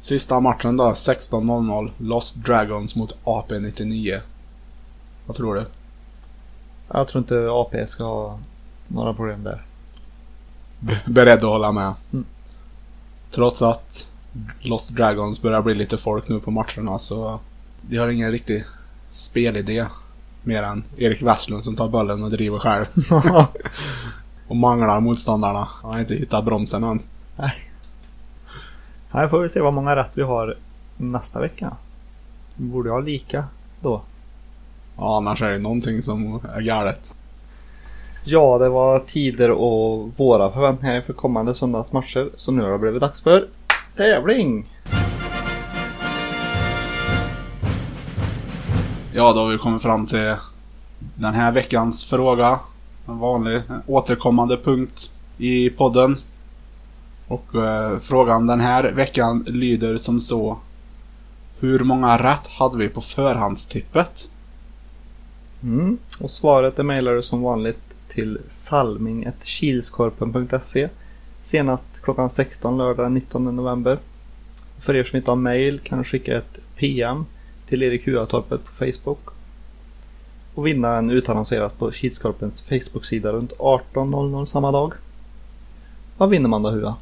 Sista 0.00 0.40
matchen 0.40 0.76
då, 0.76 0.84
16.00. 0.92 1.90
Lost 1.98 2.36
Dragons 2.36 2.96
mot 2.96 3.18
AP99. 3.24 4.20
Vad 5.26 5.36
tror 5.36 5.54
du? 5.54 5.66
Jag 6.88 7.08
tror 7.08 7.22
inte 7.22 7.48
AP 7.50 7.86
ska 7.86 8.04
ha 8.04 8.38
några 8.88 9.14
problem 9.14 9.42
där. 9.44 9.62
B- 10.80 10.98
beredd 11.06 11.38
att 11.38 11.42
hålla 11.44 11.72
med. 11.72 11.94
Mm. 12.12 12.24
Trots 13.30 13.62
att 13.62 14.10
Lost 14.60 14.90
Dragons 14.90 15.42
börjar 15.42 15.62
bli 15.62 15.74
lite 15.74 15.98
folk 15.98 16.28
nu 16.28 16.40
på 16.40 16.50
matcherna 16.50 16.98
så 16.98 17.40
de 17.88 17.96
har 17.96 18.08
ingen 18.08 18.30
riktig 18.30 18.64
spelidé. 19.10 19.86
Mer 20.42 20.62
än 20.62 20.84
Erik 20.96 21.22
Westlund 21.22 21.64
som 21.64 21.76
tar 21.76 21.88
bollen 21.88 22.22
och 22.22 22.30
driver 22.30 22.58
själv. 22.58 22.86
och 24.48 24.56
manglar 24.56 25.00
motståndarna. 25.00 25.68
Han 25.82 25.92
har 25.92 26.00
inte 26.00 26.14
hittat 26.14 26.44
bromsen 26.44 26.84
än. 26.84 27.00
Här 29.10 29.28
får 29.28 29.40
vi 29.40 29.48
se 29.48 29.60
vad 29.60 29.72
många 29.72 29.96
rätt 29.96 30.10
vi 30.14 30.22
har 30.22 30.56
nästa 30.96 31.40
vecka. 31.40 31.76
Vi 32.56 32.64
borde 32.64 32.90
ha 32.90 33.00
lika 33.00 33.44
då. 33.80 34.02
Ja, 34.96 35.16
annars 35.16 35.42
är 35.42 35.50
det 35.50 35.58
någonting 35.58 36.02
som 36.02 36.40
är 36.54 36.60
galet. 36.60 37.14
Ja, 38.24 38.58
det 38.58 38.68
var 38.68 38.98
tider 38.98 39.50
och 39.50 40.10
våra 40.16 40.52
förväntningar 40.52 41.00
för 41.00 41.12
kommande 41.12 41.54
söndagsmatcher. 41.54 42.30
Så 42.34 42.52
nu 42.52 42.62
har 42.62 42.72
det 42.72 42.78
blivit 42.78 43.00
dags 43.00 43.20
för 43.22 43.48
tävling! 43.96 44.73
Ja, 49.16 49.32
då 49.32 49.40
har 49.40 49.48
vi 49.48 49.58
kommit 49.58 49.82
fram 49.82 50.06
till 50.06 50.34
den 50.98 51.34
här 51.34 51.52
veckans 51.52 52.04
fråga. 52.04 52.60
En 53.06 53.18
vanlig 53.18 53.56
en 53.56 53.82
återkommande 53.86 54.56
punkt 54.56 55.12
i 55.38 55.70
podden. 55.70 56.16
Och 57.28 57.54
eh, 57.54 57.98
frågan 57.98 58.46
den 58.46 58.60
här 58.60 58.92
veckan 58.92 59.44
lyder 59.46 59.96
som 59.96 60.20
så. 60.20 60.58
Hur 61.60 61.80
många 61.80 62.18
rätt 62.18 62.46
hade 62.46 62.78
vi 62.78 62.88
på 62.88 63.00
förhandstippet? 63.00 64.30
Mm. 65.62 65.98
Och 66.20 66.30
svaret 66.30 66.76
det 66.76 66.82
mejlar 66.82 67.12
du 67.12 67.22
som 67.22 67.42
vanligt 67.42 67.94
till 68.08 68.38
salming.kilskorpen.se 68.50 70.88
senast 71.42 71.86
klockan 72.02 72.30
16 72.30 72.78
lördag 72.78 73.06
den 73.06 73.14
19 73.14 73.56
november. 73.56 73.98
För 74.78 74.96
er 74.96 75.04
som 75.04 75.16
inte 75.16 75.30
har 75.30 75.36
mejl 75.36 75.78
kan 75.78 75.98
du 75.98 76.04
skicka 76.04 76.38
ett 76.38 76.58
PM 76.76 77.24
till 77.68 77.82
Erik 77.82 78.06
Huatorpet 78.06 78.64
på 78.64 78.72
Facebook. 78.72 79.18
Och 80.54 80.66
vinnaren 80.66 81.10
utannonseras 81.10 81.72
på 81.72 81.90
Kilskorpens 81.90 82.60
Facebook-sida 82.60 83.32
runt 83.32 83.52
18.00 83.52 84.44
samma 84.44 84.72
dag. 84.72 84.92
Vad 86.16 86.28
vinner 86.28 86.48
man 86.48 86.62
då 86.62 86.70
Hua? 86.70 86.96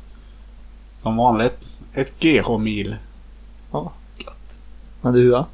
Som 0.97 1.17
vanligt, 1.17 1.69
ett 1.95 2.21
GH-mil. 2.21 2.97
Ja, 3.73 3.93
gött. 4.17 4.59
Men 5.01 5.13
du 5.13 5.23
Hua, 5.23 5.47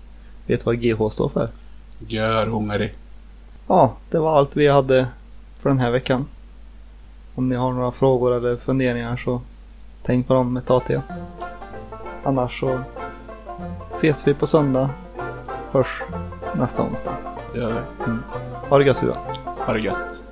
vet 0.47 0.61
du 0.61 0.65
vad 0.65 0.81
GH 0.81 1.13
står 1.13 1.29
för? 1.29 1.49
Gör 1.99 2.47
hungrig. 2.47 2.95
Ja, 3.67 3.97
det 4.11 4.19
var 4.19 4.39
allt 4.39 4.57
vi 4.57 4.69
hade 4.69 5.07
för 5.59 5.69
den 5.69 5.79
här 5.79 5.91
veckan. 5.91 6.27
Om 7.35 7.49
ni 7.49 7.57
har 7.57 7.73
några 7.73 7.93
frågor 7.93 8.37
eller 8.37 8.57
funderingar 8.57 9.17
så 9.17 9.41
tänk 10.03 10.27
på 10.27 10.35
dem 10.35 10.61
tag 10.67 10.87
till. 10.87 11.01
Annars 12.25 12.61
så 12.61 12.81
ses 13.89 14.29
vi 14.29 14.35
på 14.35 14.47
söndag. 14.47 14.91
Hörs 15.73 16.03
nästa 16.55 16.83
onsdag. 16.83 17.17
Det 17.53 17.59
gör 17.59 17.69
vi. 18.07 18.13
Ha 18.69 18.79
det 18.79 18.85
gött 18.85 18.99
Hua. 18.99 19.17
Ha 19.59 19.73
det 19.73 19.81
gött. 19.81 20.23